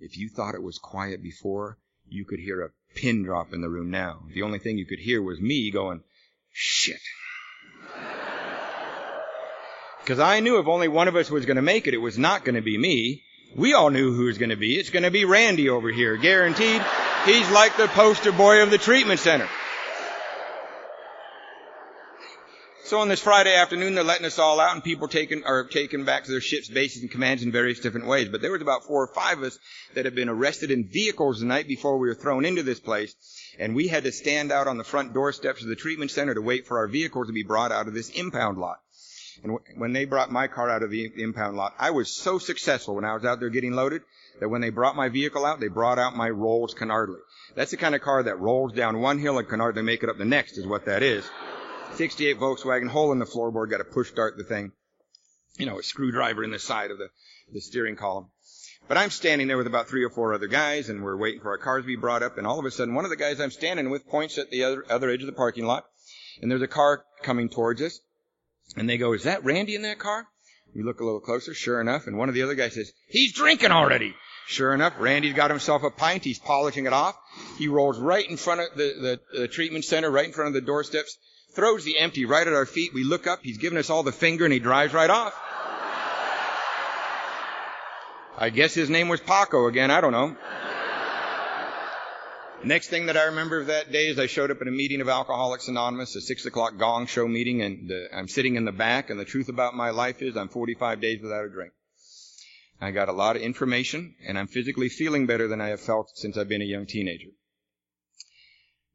[0.00, 3.68] If you thought it was quiet before, you could hear a pin drop in the
[3.70, 4.24] room now.
[4.34, 6.02] The only thing you could hear was me going,
[6.52, 7.00] shit.
[10.00, 12.16] Because I knew if only one of us was going to make it, it was
[12.16, 13.24] not going to be me.
[13.54, 14.74] We all knew who was going to be.
[14.76, 16.80] It's going to be Randy over here, guaranteed.
[17.28, 19.46] He's like the poster boy of the treatment center.
[22.84, 26.06] So on this Friday afternoon, they're letting us all out, and people taken are taken
[26.06, 28.30] back to their ships, bases, and commands in various different ways.
[28.30, 29.58] But there was about four or five of us
[29.92, 33.14] that had been arrested in vehicles the night before we were thrown into this place,
[33.58, 36.40] and we had to stand out on the front doorsteps of the treatment center to
[36.40, 38.78] wait for our vehicles to be brought out of this impound lot.
[39.44, 42.94] And when they brought my car out of the impound lot, I was so successful
[42.94, 44.00] when I was out there getting loaded
[44.40, 47.18] that when they brought my vehicle out, they brought out my Rolls Canardly.
[47.54, 50.08] That's the kind of car that rolls down one hill and can hardly make it
[50.08, 51.28] up the next is what that is.
[51.94, 54.72] 68 Volkswagen, hole in the floorboard, got to push start the thing.
[55.56, 57.08] You know, a screwdriver in the side of the,
[57.52, 58.30] the steering column.
[58.86, 61.50] But I'm standing there with about three or four other guys and we're waiting for
[61.50, 63.40] our cars to be brought up and all of a sudden one of the guys
[63.40, 65.84] I'm standing with points at the other, other edge of the parking lot
[66.40, 68.00] and there's a car coming towards us
[68.76, 70.26] and they go, is that Randy in that car?
[70.74, 73.32] We look a little closer, sure enough, and one of the other guys says, he's
[73.32, 74.14] drinking already.
[74.48, 76.24] Sure enough, Randy's got himself a pint.
[76.24, 77.14] He's polishing it off.
[77.58, 80.54] He rolls right in front of the, the, the treatment center, right in front of
[80.54, 81.18] the doorsteps,
[81.54, 82.94] throws the empty right at our feet.
[82.94, 83.40] We look up.
[83.42, 85.34] He's giving us all the finger and he drives right off.
[88.38, 89.90] I guess his name was Paco again.
[89.90, 90.34] I don't know.
[92.64, 95.02] Next thing that I remember of that day is I showed up at a meeting
[95.02, 99.10] of Alcoholics Anonymous, a six o'clock gong show meeting, and I'm sitting in the back,
[99.10, 101.72] and the truth about my life is I'm 45 days without a drink.
[102.80, 106.16] I got a lot of information, and I'm physically feeling better than I have felt
[106.16, 107.30] since I've been a young teenager.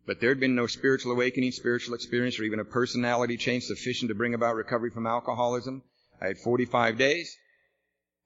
[0.06, 4.10] But there had been no spiritual awakening, spiritual experience, or even a personality change sufficient
[4.10, 5.84] to bring about recovery from alcoholism.
[6.22, 7.38] I had 45 days,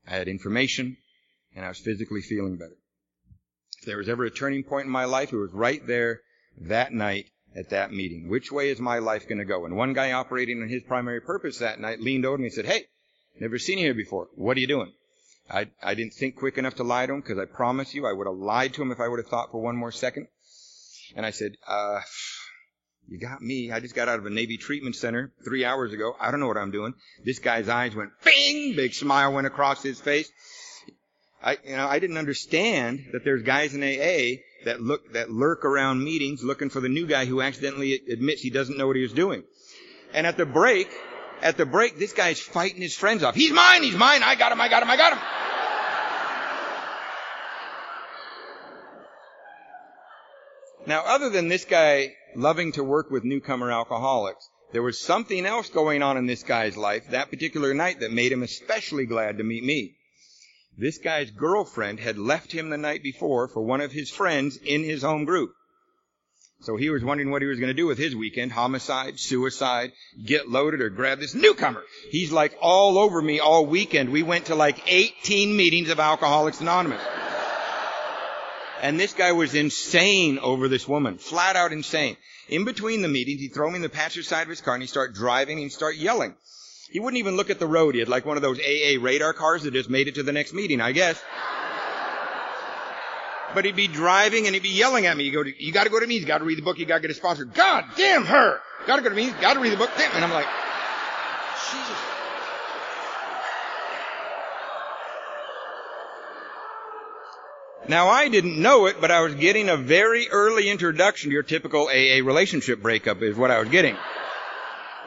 [0.07, 0.97] I had information,
[1.55, 2.77] and I was physically feeling better.
[3.79, 6.21] If there was ever a turning point in my life, it was right there
[6.59, 8.27] that night at that meeting.
[8.27, 9.65] Which way is my life going to go?
[9.65, 12.65] And one guy operating on his primary purpose that night leaned over me and said,
[12.65, 12.85] Hey,
[13.39, 14.29] never seen you here before.
[14.35, 14.93] What are you doing?
[15.49, 18.13] I, I didn't think quick enough to lie to him because I promise you I
[18.13, 20.27] would have lied to him if I would have thought for one more second.
[21.15, 22.01] And I said, uh,
[23.07, 23.71] you got me.
[23.71, 26.15] I just got out of a Navy treatment center three hours ago.
[26.19, 26.93] I don't know what I'm doing.
[27.23, 30.29] This guy's eyes went bing, big smile went across his face.
[31.41, 35.63] I, you know, I didn't understand that there's guys in AA that look, that lurk
[35.63, 39.03] around meetings looking for the new guy who accidentally admits he doesn't know what he
[39.03, 39.43] was doing.
[40.13, 40.89] And at the break,
[41.41, 43.35] at the break, this guy's fighting his friends off.
[43.35, 45.19] He's mine, he's mine, I got him, I got him, I got him.
[50.87, 55.69] Now, other than this guy loving to work with newcomer alcoholics, there was something else
[55.69, 59.43] going on in this guy's life that particular night that made him especially glad to
[59.43, 59.95] meet me.
[60.77, 64.83] This guy's girlfriend had left him the night before for one of his friends in
[64.83, 65.51] his home group.
[66.61, 68.51] So he was wondering what he was going to do with his weekend.
[68.51, 69.91] Homicide, suicide,
[70.23, 71.83] get loaded, or grab this newcomer.
[72.09, 74.11] He's like all over me all weekend.
[74.11, 77.01] We went to like 18 meetings of Alcoholics Anonymous.
[78.81, 81.17] And this guy was insane over this woman.
[81.17, 82.17] Flat out insane.
[82.49, 84.83] In between the meetings, he'd throw me in the passenger side of his car and
[84.83, 86.35] he'd start driving and he'd start yelling.
[86.89, 87.95] He wouldn't even look at the road.
[87.95, 90.31] He had like one of those AA radar cars that just made it to the
[90.31, 91.21] next meeting, I guess.
[93.53, 95.23] But he'd be driving and he'd be yelling at me.
[95.23, 96.17] You go, to, you gotta go to me.
[96.17, 96.79] You gotta read the book.
[96.79, 97.45] You gotta get a sponsor.
[97.45, 98.59] God damn her.
[98.85, 99.31] Gotta go to me.
[99.41, 99.89] Gotta read the book.
[99.97, 100.11] Damn.
[100.13, 100.47] And I'm like,
[101.71, 101.97] Jesus.
[107.87, 111.43] Now I didn't know it, but I was getting a very early introduction to your
[111.43, 113.95] typical AA relationship breakup is what I was getting.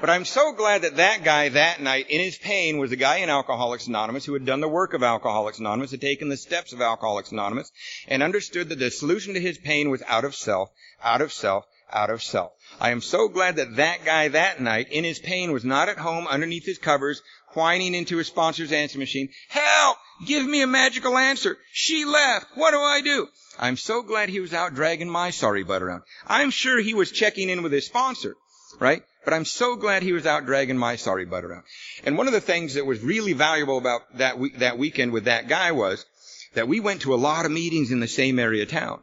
[0.00, 3.18] But I'm so glad that that guy that night in his pain was a guy
[3.18, 6.72] in Alcoholics Anonymous who had done the work of Alcoholics Anonymous, had taken the steps
[6.72, 7.70] of Alcoholics Anonymous,
[8.08, 10.70] and understood that the solution to his pain was out of self,
[11.02, 12.52] out of self, out of self.
[12.80, 15.98] I am so glad that that guy that night in his pain was not at
[15.98, 17.20] home underneath his covers,
[17.52, 19.28] whining into his sponsor's answer machine.
[19.48, 19.98] Help!
[20.26, 21.58] Give me a magical answer.
[21.72, 22.46] She left.
[22.54, 23.28] What do I do?
[23.58, 26.04] I'm so glad he was out dragging my sorry butt around.
[26.26, 28.34] I'm sure he was checking in with his sponsor,
[28.78, 29.02] right?
[29.24, 31.64] But I'm so glad he was out dragging my sorry butt around.
[32.04, 35.24] And one of the things that was really valuable about that week, that weekend with
[35.24, 36.06] that guy was
[36.54, 39.00] that we went to a lot of meetings in the same area town.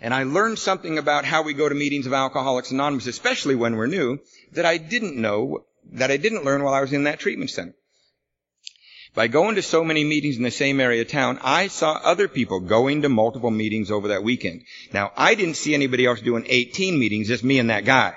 [0.00, 3.76] And I learned something about how we go to meetings of Alcoholics Anonymous, especially when
[3.76, 4.18] we're new,
[4.52, 7.74] that I didn't know, that I didn't learn while I was in that treatment center.
[9.14, 12.28] By going to so many meetings in the same area of town, I saw other
[12.28, 14.64] people going to multiple meetings over that weekend.
[14.92, 18.16] Now, I didn't see anybody else doing 18 meetings, just me and that guy.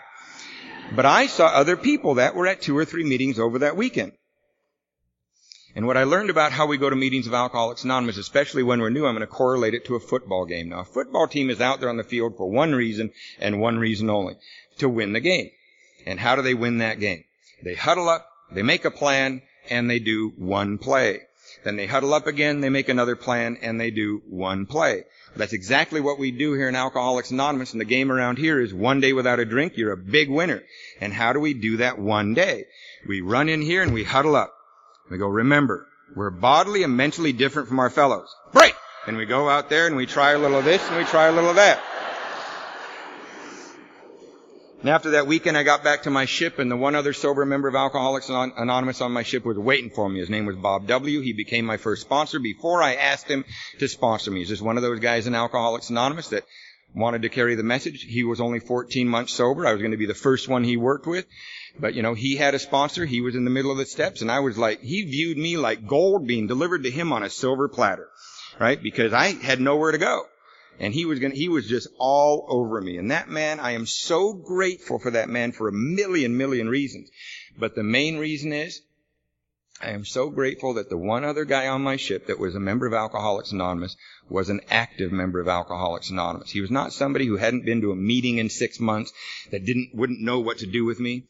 [0.91, 4.13] But I saw other people that were at two or three meetings over that weekend.
[5.75, 8.79] And what I learned about how we go to meetings of Alcoholics Anonymous, especially when
[8.79, 10.69] we're new, I'm going to correlate it to a football game.
[10.69, 13.77] Now, a football team is out there on the field for one reason and one
[13.77, 14.35] reason only,
[14.77, 15.51] to win the game.
[16.05, 17.25] And how do they win that game?
[17.61, 21.21] They huddle up, they make a plan, and they do one play.
[21.65, 25.03] Then they huddle up again, they make another plan, and they do one play.
[25.35, 28.73] That's exactly what we do here in Alcoholics Anonymous, and the game around here is
[28.73, 30.63] one day without a drink, you're a big winner.
[31.01, 32.65] And how do we do that one day?
[33.07, 34.53] We run in here and we huddle up.
[35.09, 38.33] We go, remember, we're bodily and mentally different from our fellows.
[38.53, 38.75] Break!
[39.07, 41.27] And we go out there and we try a little of this and we try
[41.27, 41.83] a little of that.
[44.85, 47.43] And after that weekend, I got back to my ship, and the one other sober
[47.43, 50.19] member of Alcoholics Anonymous on my ship was waiting for me.
[50.19, 51.21] His name was Bob W.
[51.21, 53.45] He became my first sponsor before I asked him
[53.79, 54.41] to sponsor me.
[54.41, 56.43] He's just one of those guys in Alcoholics Anonymous that
[56.93, 58.03] wanted to carry the message.
[58.03, 59.65] He was only 14 months sober.
[59.65, 61.25] I was going to be the first one he worked with.
[61.79, 63.05] But you know, he had a sponsor.
[63.05, 65.57] He was in the middle of the steps and I was like, he viewed me
[65.57, 68.07] like gold being delivered to him on a silver platter,
[68.59, 68.79] right?
[68.79, 70.27] Because I had nowhere to go.
[70.79, 72.97] And he was gonna, he was just all over me.
[72.97, 77.09] And that man, I am so grateful for that man for a million, million reasons.
[77.57, 78.81] But the main reason is,
[79.81, 82.59] I am so grateful that the one other guy on my ship that was a
[82.59, 83.97] member of Alcoholics Anonymous
[84.29, 86.49] was an active member of Alcoholics Anonymous.
[86.49, 89.11] He was not somebody who hadn't been to a meeting in six months
[89.51, 91.25] that didn't, wouldn't know what to do with me.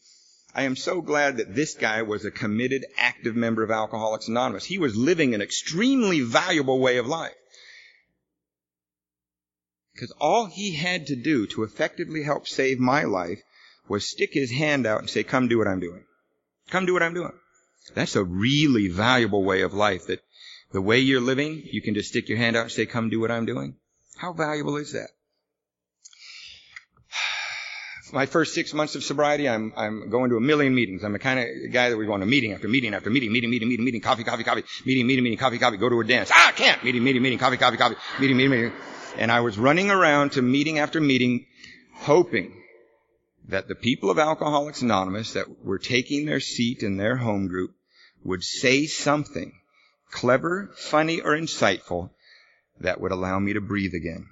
[0.54, 4.64] I am so glad that this guy was a committed, active member of Alcoholics Anonymous.
[4.64, 7.34] He was living an extremely valuable way of life.
[9.96, 13.40] Because all he had to do to effectively help save my life
[13.88, 16.04] was stick his hand out and say, come do what I'm doing.
[16.68, 17.32] Come do what I'm doing.
[17.94, 20.20] That's a really valuable way of life that
[20.70, 23.20] the way you're living, you can just stick your hand out and say, come do
[23.20, 23.76] what I'm doing.
[24.18, 25.08] How valuable is that?
[28.12, 31.04] My first six months of sobriety, I'm, I'm going to a million meetings.
[31.04, 33.48] I'm the kind of guy that we go a meeting after meeting after meeting, meeting,
[33.48, 36.30] meeting, meeting, meeting, coffee, coffee, coffee, meeting, meeting, meeting, coffee, coffee, go to a dance.
[36.34, 36.84] Ah, I can't!
[36.84, 38.72] Meeting, meeting, meeting, coffee, coffee, coffee, meeting, meeting, meeting.
[39.18, 41.46] And I was running around to meeting after meeting,
[41.94, 42.62] hoping
[43.48, 47.74] that the people of Alcoholics Anonymous that were taking their seat in their home group
[48.24, 49.52] would say something
[50.10, 52.10] clever, funny, or insightful
[52.80, 54.26] that would allow me to breathe again.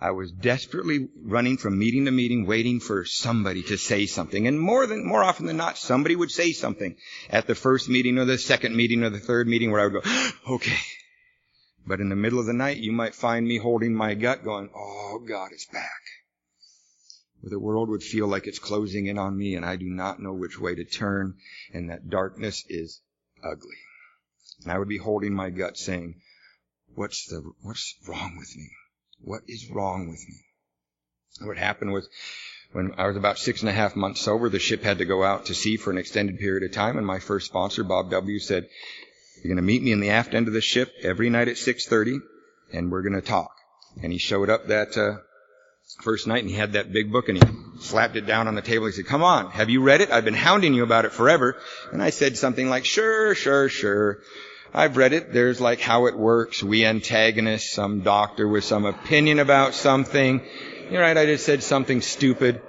[0.00, 4.48] I was desperately running from meeting to meeting, waiting for somebody to say something.
[4.48, 6.96] And more than, more often than not, somebody would say something
[7.30, 10.02] at the first meeting or the second meeting or the third meeting where I would
[10.02, 10.76] go, okay,
[11.86, 14.70] but in the middle of the night, you might find me holding my gut going,
[14.74, 16.00] Oh, God is back.
[17.40, 20.20] Where the world would feel like it's closing in on me and I do not
[20.20, 21.38] know which way to turn
[21.72, 23.00] and that darkness is
[23.42, 23.76] ugly.
[24.62, 26.20] And I would be holding my gut saying,
[26.94, 28.70] what's the, what's wrong with me?
[29.20, 31.46] What is wrong with me?
[31.46, 32.08] What happened was
[32.72, 35.22] when I was about six and a half months sober, the ship had to go
[35.22, 38.38] out to sea for an extended period of time and my first sponsor, Bob W.,
[38.38, 38.68] said,
[39.42, 41.56] you're going to meet me in the aft end of the ship every night at
[41.56, 42.20] 6.30
[42.72, 43.54] and we're going to talk.
[44.02, 45.18] And he showed up that, uh,
[46.00, 48.62] first night and he had that big book and he slapped it down on the
[48.62, 48.86] table.
[48.86, 50.10] He said, come on, have you read it?
[50.10, 51.56] I've been hounding you about it forever.
[51.92, 54.20] And I said something like, sure, sure, sure.
[54.72, 55.32] I've read it.
[55.32, 56.62] There's like how it works.
[56.62, 60.40] We antagonists, some doctor with some opinion about something.
[60.90, 61.16] You're right.
[61.16, 62.62] I just said something stupid.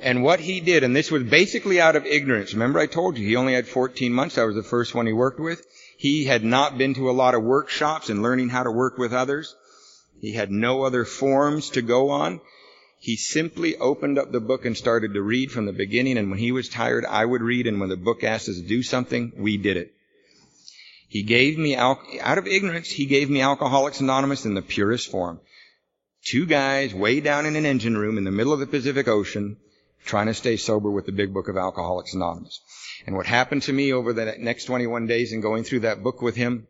[0.00, 2.52] And what he did, and this was basically out of ignorance.
[2.52, 4.38] Remember I told you he only had 14 months.
[4.38, 5.66] I was the first one he worked with.
[5.96, 9.12] He had not been to a lot of workshops and learning how to work with
[9.12, 9.56] others.
[10.20, 12.40] He had no other forms to go on.
[13.00, 16.16] He simply opened up the book and started to read from the beginning.
[16.16, 17.66] And when he was tired, I would read.
[17.66, 19.92] And when the book asked us to do something, we did it.
[21.08, 21.98] He gave me, out
[22.38, 25.40] of ignorance, he gave me Alcoholics Anonymous in the purest form.
[26.24, 29.56] Two guys way down in an engine room in the middle of the Pacific Ocean
[30.04, 32.60] trying to stay sober with the big book of Alcoholics Anonymous.
[33.06, 36.22] And what happened to me over the next 21 days in going through that book
[36.22, 36.66] with him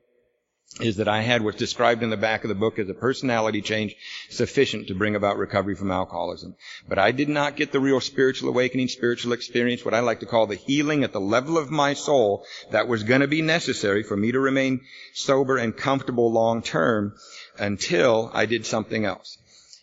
[0.81, 3.63] is that I had what's described in the back of the book as a personality
[3.63, 3.97] change
[4.29, 6.55] sufficient to bring about recovery from alcoholism.
[6.87, 10.27] But I did not get the real spiritual awakening, spiritual experience, what I like to
[10.27, 14.03] call the healing at the level of my soul that was going to be necessary
[14.03, 14.83] for me to remain
[15.15, 17.15] sober and comfortable long term
[17.59, 19.39] until I did something else.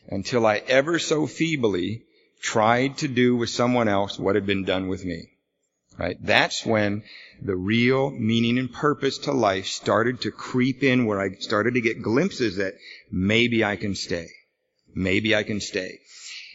[0.08, 2.04] Until I ever so feebly
[2.46, 5.30] tried to do with someone else what had been done with me.
[5.98, 6.18] Right?
[6.22, 7.04] That's when
[7.42, 11.82] the real meaning and purpose to life started to creep in where I started to
[11.82, 12.76] get glimpses that
[13.12, 14.28] maybe I can stay.
[14.94, 16.00] Maybe I can stay.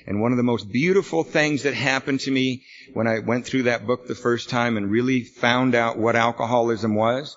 [0.07, 2.62] And one of the most beautiful things that happened to me
[2.95, 6.95] when I went through that book the first time and really found out what alcoholism
[6.95, 7.36] was,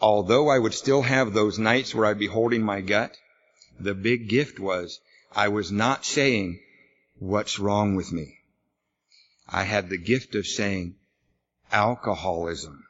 [0.00, 3.16] although I would still have those nights where I'd be holding my gut,
[3.78, 4.98] the big gift was
[5.34, 6.60] I was not saying,
[7.18, 8.38] what's wrong with me?
[9.48, 10.96] I had the gift of saying,
[11.72, 12.84] alcoholism.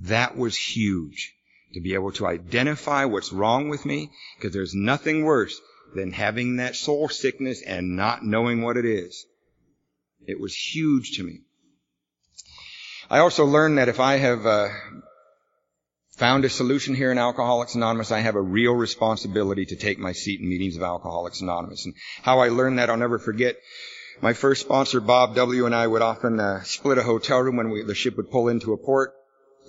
[0.00, 1.34] That was huge
[1.74, 5.60] to be able to identify what's wrong with me because there's nothing worse
[5.94, 9.26] than having that soul sickness and not knowing what it is.
[10.26, 11.40] It was huge to me.
[13.08, 14.68] I also learned that if I have uh,
[16.20, 20.12] found a solution here in Alcoholics Anonymous, I have a real responsibility to take my
[20.12, 21.86] seat in meetings of Alcoholics Anonymous.
[21.86, 23.56] And how I learned that, I'll never forget.
[24.20, 25.64] My first sponsor, Bob W.
[25.64, 28.48] and I would often uh, split a hotel room when we, the ship would pull
[28.48, 29.14] into a port.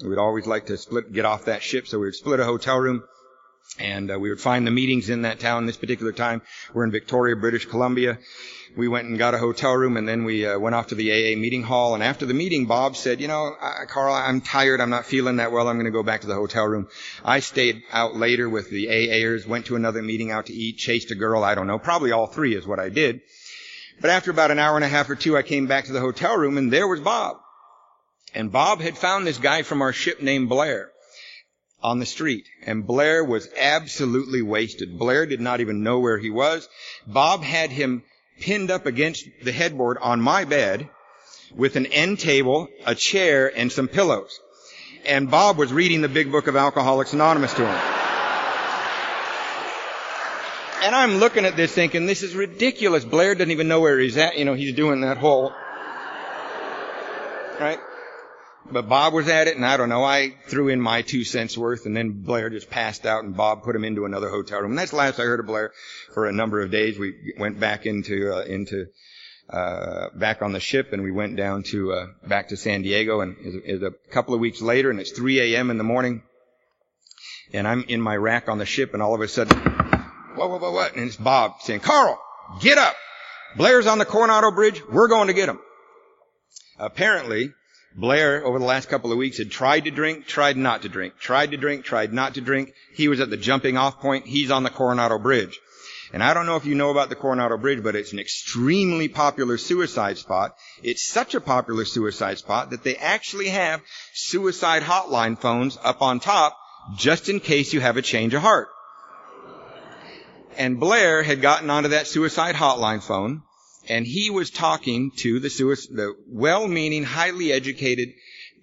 [0.04, 2.78] We'd always like to split, get off that ship, so we would split a hotel
[2.78, 3.04] room.
[3.80, 5.68] And uh, we would find the meetings in that town.
[5.68, 6.42] This particular time,
[6.74, 8.20] we're in Victoria, British Columbia.
[8.78, 11.12] We went and got a hotel room, and then we uh, went off to the
[11.12, 11.94] AA meeting hall.
[11.94, 13.56] And after the meeting, Bob said, "You know,
[13.88, 14.80] Karl, I'm tired.
[14.80, 15.68] I'm not feeling that well.
[15.68, 16.88] I'm going to go back to the hotel room."
[17.24, 21.12] I stayed out later with the AAers, went to another meeting out to eat, chased
[21.12, 21.44] a girl.
[21.44, 23.22] I don't know, probably all three is what I did.
[24.00, 26.00] But after about an hour and a half or two, I came back to the
[26.00, 27.38] hotel room, and there was Bob.
[28.34, 30.92] And Bob had found this guy from our ship named Blair
[31.84, 32.48] on the street.
[32.66, 34.98] And Blair was absolutely wasted.
[34.98, 36.70] Blair did not even know where he was.
[37.06, 38.04] Bob had him
[38.40, 40.90] pinned up against the headboard on my bed
[41.56, 44.40] with an end table, a chair, and some pillows.
[45.06, 47.80] And Bob was reading the big book of Alcoholics Anonymous to him.
[50.84, 53.06] And I'm looking at this thinking, this is ridiculous.
[53.06, 54.38] Blair doesn't even know where he's at.
[54.38, 55.54] You know, he's doing that whole,
[57.60, 57.80] right?
[58.70, 60.04] But Bob was at it, and I don't know.
[60.04, 63.64] I threw in my two cents worth, and then Blair just passed out, and Bob
[63.64, 64.72] put him into another hotel room.
[64.72, 65.74] And that's the last I heard of Blair
[66.14, 66.98] for a number of days.
[66.98, 68.86] We went back into uh, into
[69.50, 73.22] uh, back on the ship, and we went down to uh, back to San Diego.
[73.22, 75.72] And it's a couple of weeks later, and it's 3 a.m.
[75.72, 76.22] in the morning,
[77.54, 79.58] and I'm in my rack on the ship, and all of a sudden,
[80.36, 80.96] what, what, what, what?
[80.96, 82.22] And it's Bob saying, "Karl,
[82.62, 82.96] get up!
[83.58, 84.82] Blair's on the Coronado Bridge.
[84.88, 85.60] We're going to get him."
[86.80, 87.54] Apparently,
[87.96, 91.18] Blair, over the last couple of weeks, had tried to drink, tried not to drink,
[91.20, 92.74] tried to drink, tried not to drink.
[92.94, 94.26] He was at the jumping off point.
[94.26, 95.60] He's on the Coronado Bridge.
[96.14, 99.08] And I don't know if you know about the Coronado Bridge, but it's an extremely
[99.08, 100.56] popular suicide spot.
[100.84, 103.82] It's such a popular suicide spot that they actually have
[104.14, 106.58] suicide hotline phones up on top
[106.96, 108.70] just in case you have a change of heart.
[110.58, 113.44] And Blair had gotten onto that suicide hotline phone
[113.90, 118.10] and he was talking to the, the well-meaning, highly educated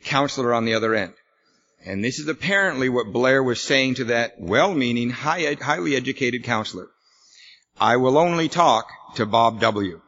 [0.04, 1.14] counselor on the other end.
[1.84, 6.88] And this is apparently what Blair was saying to that well-meaning, high highly educated counselor.
[7.80, 10.00] I will only talk to Bob W.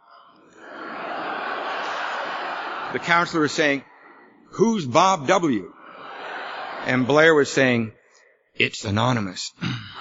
[2.93, 3.85] The counselor was saying,
[4.51, 5.73] who's Bob W?
[6.87, 7.93] And Blair was saying,
[8.57, 9.53] it's anonymous.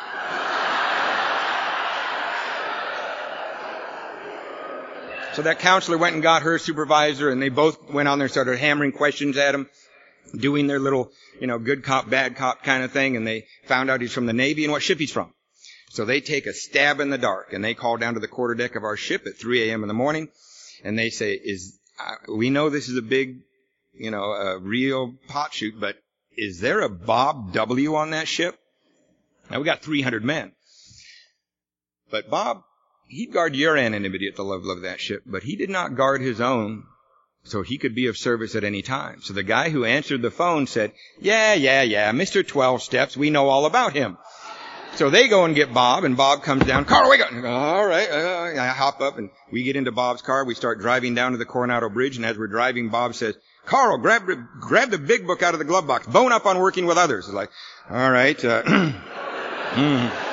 [5.34, 8.32] So that counselor went and got her supervisor and they both went on there and
[8.32, 9.70] started hammering questions at him,
[10.36, 13.90] doing their little, you know, good cop, bad cop kind of thing and they found
[13.90, 15.34] out he's from the Navy and what ship he's from.
[15.92, 18.76] So they take a stab in the dark and they call down to the quarterdeck
[18.76, 19.84] of our ship at 3 a.m.
[19.84, 20.30] in the morning
[20.84, 23.40] and they say, is, uh, we know this is a big,
[23.94, 25.98] you know, a real pot shoot, but
[26.36, 28.58] is there a Bob W on that ship?
[29.50, 30.54] Now we got 300 men.
[32.12, 32.64] But Bob
[33.10, 36.22] he'd guard your anonymity at the level of that ship, but he did not guard
[36.22, 36.84] his own
[37.44, 39.22] so he could be of service at any time.
[39.22, 42.46] So the guy who answered the phone said, yeah, yeah, yeah, Mr.
[42.46, 44.18] 12 Steps, we know all about him.
[44.96, 46.86] So they go and get Bob, and Bob comes down.
[46.86, 47.32] Karl, wake up!
[47.32, 50.44] All right, uh, I hop up, and we get into Bob's car.
[50.44, 53.36] We start driving down to the Coronado Bridge, and as we're driving, Bob says,
[53.66, 54.24] "Karl, grab
[54.60, 56.08] grab the big book out of the glove box.
[56.08, 57.52] Bone up on working with others." It's like,
[57.90, 58.44] all right.
[58.44, 58.64] Uh,
[59.74, 60.29] mm.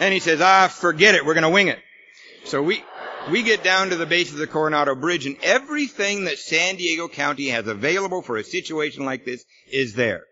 [0.00, 1.24] And he says, ah, forget it.
[1.24, 1.78] We're going to wing it.
[2.44, 2.82] So we,
[3.30, 7.06] we get down to the base of the Coronado Bridge and everything that San Diego
[7.06, 10.24] County has available for a situation like this is there.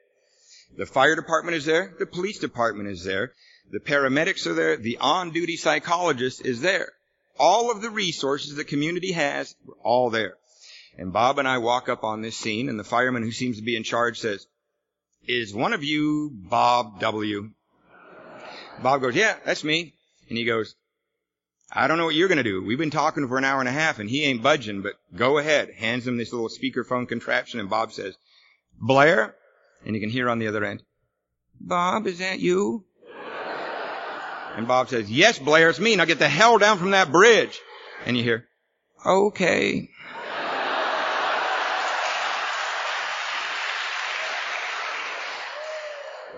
[0.77, 1.95] The fire department is there.
[1.99, 3.35] The police department is there.
[3.71, 4.79] The paramedics are there.
[4.79, 6.89] The on-duty psychologist is there.
[7.39, 10.35] All of the resources the community has are all there.
[10.97, 13.63] And Bob and I walk up on this scene and the fireman who seems to
[13.63, 14.47] be in charge says,
[15.27, 17.51] is one of you Bob W?
[18.83, 19.95] Bob goes, yeah, that's me.
[20.29, 20.75] And he goes,
[21.71, 22.65] I don't know what you're going to do.
[22.65, 25.39] We've been talking for an hour and a half and he ain't budging, but go
[25.39, 25.71] ahead.
[25.77, 28.17] Hands him this little speakerphone contraption and Bob says,
[28.81, 29.35] Blair?
[29.85, 30.83] And you can hear on the other end,
[31.61, 32.85] Bob, is that you?
[34.57, 35.95] And Bob says, yes, Blair, it's me.
[35.95, 37.61] Now get the hell down from that bridge.
[38.05, 38.49] And you hear,
[39.07, 39.89] okay.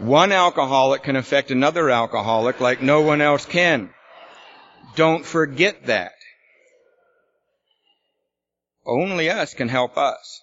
[0.01, 3.91] One alcoholic can affect another alcoholic like no one else can.
[4.97, 6.15] Don't forget that.
[8.87, 10.41] Only us can help us.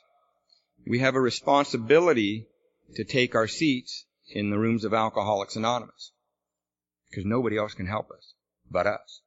[0.85, 2.47] We have a responsibility
[2.95, 6.11] to take our seats in the rooms of Alcoholics Anonymous.
[7.09, 8.33] Because nobody else can help us
[8.69, 9.21] but us.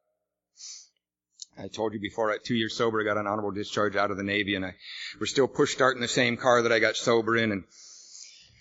[1.59, 4.17] I told you before, at two years sober, I got an honorable discharge out of
[4.17, 4.77] the Navy and I
[5.19, 7.65] was still push starting the same car that I got sober in and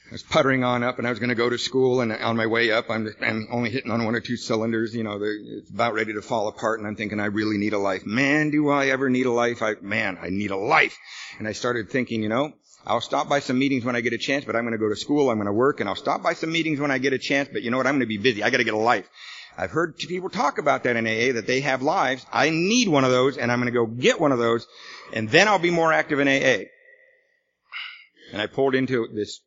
[0.09, 2.35] I was puttering on up and I was going to go to school and on
[2.35, 5.69] my way up I'm, I'm only hitting on one or two cylinders, you know, it's
[5.69, 8.07] about ready to fall apart and I'm thinking I really need a life.
[8.07, 9.61] Man, do I ever need a life?
[9.61, 10.97] I, man, I need a life.
[11.37, 12.53] And I started thinking, you know,
[12.87, 14.89] I'll stop by some meetings when I get a chance, but I'm going to go
[14.89, 17.13] to school, I'm going to work, and I'll stop by some meetings when I get
[17.13, 17.85] a chance, but you know what?
[17.85, 18.41] I'm going to be busy.
[18.41, 19.07] I got to get a life.
[19.55, 22.25] I've heard people talk about that in AA, that they have lives.
[22.31, 24.65] I need one of those, and I'm going to go get one of those,
[25.13, 26.63] and then I'll be more active in AA.
[28.31, 29.41] And I pulled into this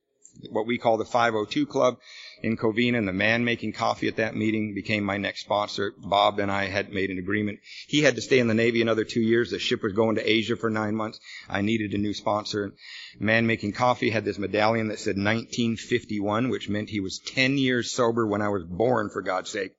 [0.50, 1.98] what we call the 502 Club
[2.42, 5.94] in Covina, and the man making coffee at that meeting became my next sponsor.
[5.98, 7.60] Bob and I had made an agreement.
[7.86, 9.50] He had to stay in the Navy another two years.
[9.50, 11.20] The ship was going to Asia for nine months.
[11.48, 12.74] I needed a new sponsor.
[13.18, 17.92] Man making coffee had this medallion that said 1951, which meant he was 10 years
[17.92, 19.72] sober when I was born, for God's sake.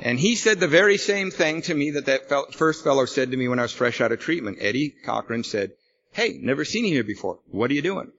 [0.00, 3.36] And he said the very same thing to me that that first fellow said to
[3.36, 4.58] me when I was fresh out of treatment.
[4.60, 5.72] Eddie Cochran said,
[6.12, 7.38] Hey, never seen you here before.
[7.50, 8.12] What are you doing?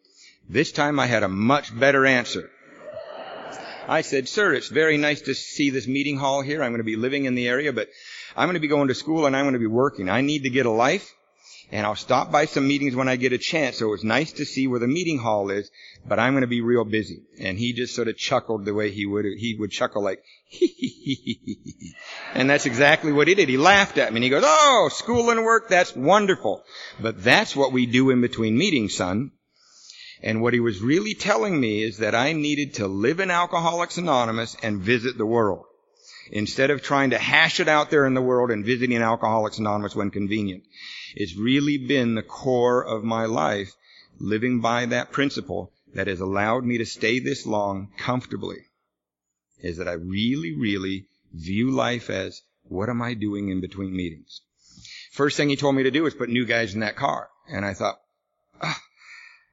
[0.49, 2.51] This time I had a much better answer.
[3.87, 6.63] I said, sir, it's very nice to see this meeting hall here.
[6.63, 7.89] I'm going to be living in the area, but
[8.35, 10.09] I'm going to be going to school and I'm going to be working.
[10.09, 11.13] I need to get a life
[11.71, 13.77] and I'll stop by some meetings when I get a chance.
[13.77, 15.69] So it's nice to see where the meeting hall is,
[16.05, 17.23] but I'm going to be real busy.
[17.39, 21.95] And he just sort of chuckled the way he would, he would chuckle like, he
[22.33, 23.49] and that's exactly what he did.
[23.49, 26.63] He laughed at me and he goes, Oh, school and work, that's wonderful.
[26.99, 29.31] But that's what we do in between meetings, son.
[30.25, 33.99] And what he was really telling me is that I needed to live in Alcoholics
[33.99, 35.65] Anonymous and visit the world.
[36.31, 39.95] Instead of trying to hash it out there in the world and visiting Alcoholics Anonymous
[39.95, 40.63] when convenient.
[41.15, 43.71] It's really been the core of my life,
[44.17, 48.65] living by that principle that has allowed me to stay this long comfortably.
[49.59, 54.41] Is that I really, really view life as what am I doing in between meetings?
[55.11, 57.29] First thing he told me to do was put new guys in that car.
[57.47, 57.99] And I thought,
[58.59, 58.81] ah,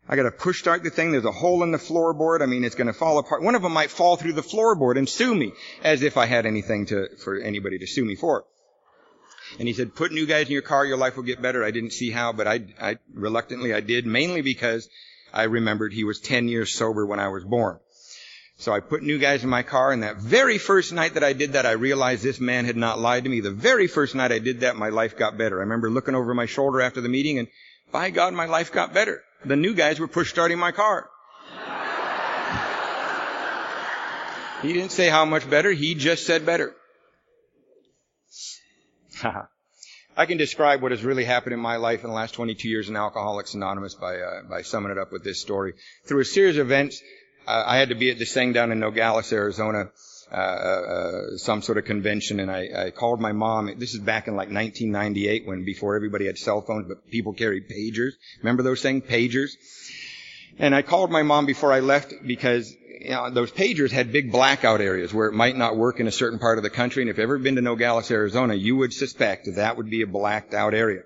[0.09, 1.13] I gotta push start the thing.
[1.13, 2.43] There's a hole in the floorboard.
[2.43, 3.43] I mean, it's gonna fall apart.
[3.43, 6.45] One of them might fall through the floorboard and sue me, as if I had
[6.45, 8.45] anything to, for anybody to sue me for.
[9.59, 11.65] And he said, put new guys in your car, your life will get better.
[11.65, 14.89] I didn't see how, but I, I, reluctantly I did, mainly because
[15.33, 17.79] I remembered he was 10 years sober when I was born.
[18.57, 21.33] So I put new guys in my car, and that very first night that I
[21.33, 23.41] did that, I realized this man had not lied to me.
[23.41, 25.59] The very first night I did that, my life got better.
[25.59, 27.49] I remember looking over my shoulder after the meeting, and
[27.91, 31.09] by God, my life got better the new guys were push starting my car.
[34.63, 36.73] He didn't say how much better, he just said better.
[40.17, 42.89] I can describe what has really happened in my life in the last 22 years
[42.89, 45.75] in Alcoholics Anonymous by, uh, by summing it up with this story.
[46.05, 47.03] Through a series of events,
[47.47, 49.91] uh, I had to be at this thing down in Nogales, Arizona,
[50.33, 53.71] uh, uh, some sort of convention, and I, I called my mom.
[53.79, 57.69] This is back in like 1998, when before everybody had cell phones, but people carried
[57.69, 58.13] pagers.
[58.41, 59.51] Remember those things, pagers?
[60.59, 64.33] And I called my mom before I left because you know, those pagers had big
[64.33, 67.03] blackout areas where it might not work in a certain part of the country.
[67.03, 70.03] And if you've ever been to Nogales, Arizona, you would suspect that, that would be
[70.03, 71.03] a blacked out area.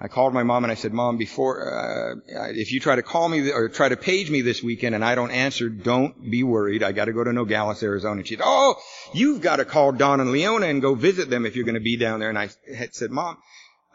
[0.00, 2.14] I called my mom and I said, Mom, before, uh,
[2.50, 5.16] if you try to call me or try to page me this weekend and I
[5.16, 6.84] don't answer, don't be worried.
[6.84, 8.18] I got to go to Nogales, Arizona.
[8.18, 8.76] And she said, Oh,
[9.12, 11.80] you've got to call Don and Leona and go visit them if you're going to
[11.80, 12.28] be down there.
[12.28, 12.48] And I
[12.92, 13.38] said, Mom,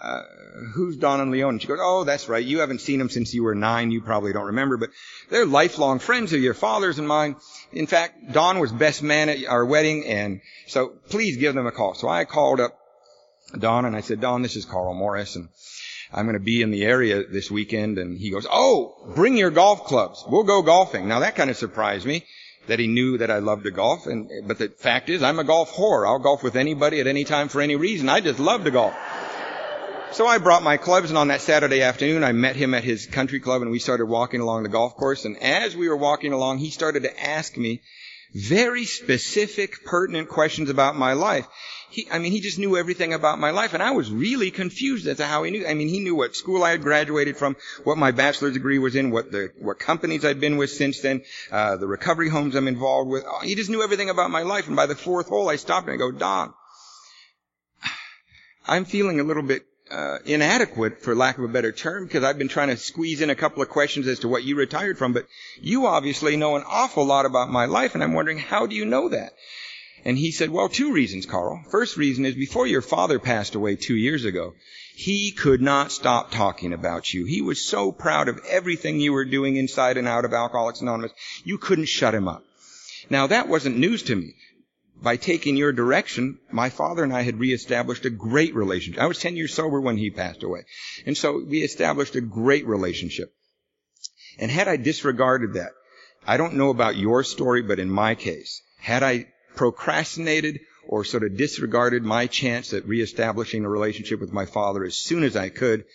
[0.02, 0.24] uh,
[0.74, 1.52] who's Don and Leona?
[1.52, 2.44] And she goes, Oh, that's right.
[2.44, 3.90] You haven't seen them since you were nine.
[3.90, 4.90] You probably don't remember, but
[5.30, 7.38] they're lifelong friends of your father's and mine.
[7.72, 11.72] In fact, Don was best man at our wedding, and so please give them a
[11.72, 11.94] call.
[11.94, 12.78] So I called up
[13.58, 15.48] Don and I said, Don, this is Karl Morris, and
[16.14, 17.98] I'm going to be in the area this weekend.
[17.98, 20.24] And he goes, Oh, bring your golf clubs.
[20.28, 21.08] We'll go golfing.
[21.08, 22.24] Now that kind of surprised me
[22.68, 24.06] that he knew that I loved to golf.
[24.06, 26.08] And, but the fact is I'm a golf whore.
[26.08, 28.10] I'll golf with anybody at any time for any reason.
[28.10, 28.94] I just love to golf.
[30.12, 33.08] So I brought my clubs and on that Saturday afternoon I met him at his
[33.08, 35.26] country club and we started walking along the golf course.
[35.26, 37.82] And as we were walking along, he started to ask me
[38.34, 41.48] very specific, pertinent questions about my life.
[41.94, 45.06] He, I mean, he just knew everything about my life, and I was really confused
[45.06, 45.68] as to how he knew.
[45.68, 48.96] I mean, he knew what school I had graduated from, what my bachelor's degree was
[48.96, 51.22] in, what the what companies I'd been with since then,
[51.52, 53.26] uh, the recovery homes I'm involved with.
[53.28, 54.66] Oh, He just knew everything about my life.
[54.66, 56.52] And by the fourth hole, I stopped and I go, Don,
[58.66, 62.40] I'm feeling a little bit uh, inadequate, for lack of a better term, because I've
[62.40, 65.14] been trying to squeeze in a couple of questions as to what you retired from,
[65.14, 65.28] but
[65.62, 68.86] you obviously know an awful lot about my life, and I'm wondering, how do you
[68.86, 69.34] know that?
[70.06, 71.64] And he said, well, two reasons, Karl.
[71.70, 74.54] First reason is before your father passed away two years ago,
[74.96, 77.26] he could not stop talking about you.
[77.26, 81.14] He was so proud of everything you were doing inside and out of Alcoholics Anonymous.
[81.44, 82.44] You couldn't shut him up.
[83.10, 84.36] Now that wasn't news to me
[85.02, 89.02] by taking your direction, my father and I had reestablished a great relationship.
[89.02, 90.62] I was 10 years sober when he passed away.
[91.06, 93.34] And so we established a great relationship.
[94.40, 95.72] And had I disregarded that,
[96.26, 101.24] I don't know about your story, but in my case, had I procrastinated or sort
[101.24, 105.50] of disregarded my chance at reestablishing a relationship with my father as soon as I
[105.50, 105.86] could,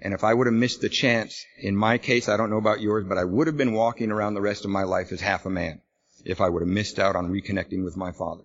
[0.00, 2.80] and if I would have missed the chance, in my case, I don't know about
[2.80, 5.46] yours, but I would have been walking around the rest of my life as half
[5.46, 5.80] a man
[6.24, 8.44] if I would have missed out on reconnecting with my father.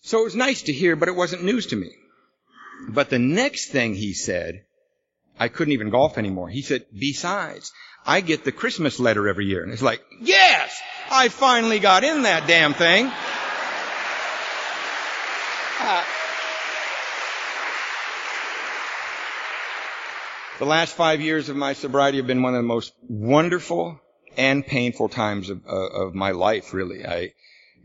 [0.00, 1.90] So it was nice to hear, but it wasn't news to me.
[2.88, 4.64] But the next thing he said,
[5.38, 6.48] I couldn't even golf anymore.
[6.48, 7.72] He said, besides,
[8.04, 9.62] I get the Christmas letter every year.
[9.62, 10.41] And it's like, yes,
[11.14, 13.12] I finally got in that damn thing.
[15.78, 16.04] Uh,
[20.58, 24.00] the last five years of my sobriety have been one of the most wonderful
[24.38, 27.04] and painful times of, uh, of my life, really.
[27.04, 27.34] I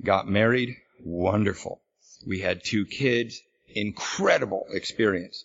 [0.02, 1.82] got married, wonderful.
[2.26, 5.44] We had two kids, incredible experience.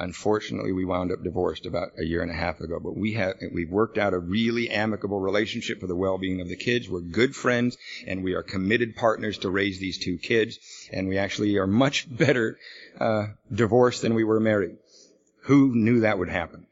[0.00, 3.34] Unfortunately, we wound up divorced about a year and a half ago, but we have,
[3.52, 6.88] we've worked out a really amicable relationship for the well-being of the kids.
[6.88, 7.76] We're good friends
[8.06, 10.58] and we are committed partners to raise these two kids.
[10.92, 12.58] And we actually are much better,
[13.00, 14.76] uh, divorced than we were married.
[15.42, 16.66] Who knew that would happen?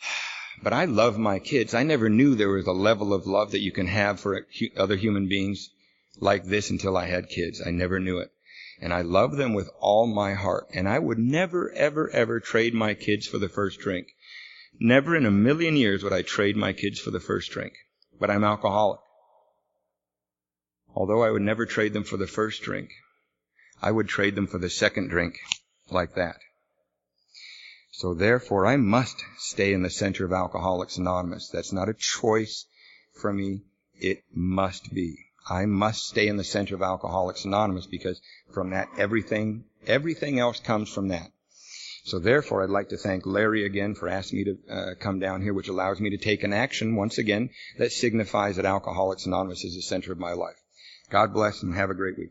[0.62, 1.74] But I love my kids.
[1.74, 4.46] I never knew there was a level of love that you can have for
[4.78, 5.68] other human beings
[6.20, 7.60] like this until I had kids.
[7.60, 8.32] I never knew it.
[8.80, 10.68] And I love them with all my heart.
[10.74, 14.08] And I would never, ever, ever trade my kids for the first drink.
[14.80, 17.74] Never in a million years would I trade my kids for the first drink.
[18.18, 19.00] But I'm alcoholic.
[20.94, 22.90] Although I would never trade them for the first drink,
[23.82, 25.38] I would trade them for the second drink
[25.90, 26.36] like that.
[27.90, 31.48] So therefore, I must stay in the center of Alcoholics Anonymous.
[31.48, 32.66] That's not a choice
[33.20, 33.62] for me.
[33.94, 35.23] It must be.
[35.46, 38.20] I must stay in the center of Alcoholics Anonymous because
[38.52, 41.30] from that everything, everything else comes from that.
[42.04, 45.42] So therefore, I'd like to thank Larry again for asking me to uh, come down
[45.42, 49.64] here, which allows me to take an action once again that signifies that Alcoholics Anonymous
[49.64, 50.56] is the center of my life.
[51.10, 52.30] God bless and have a great week.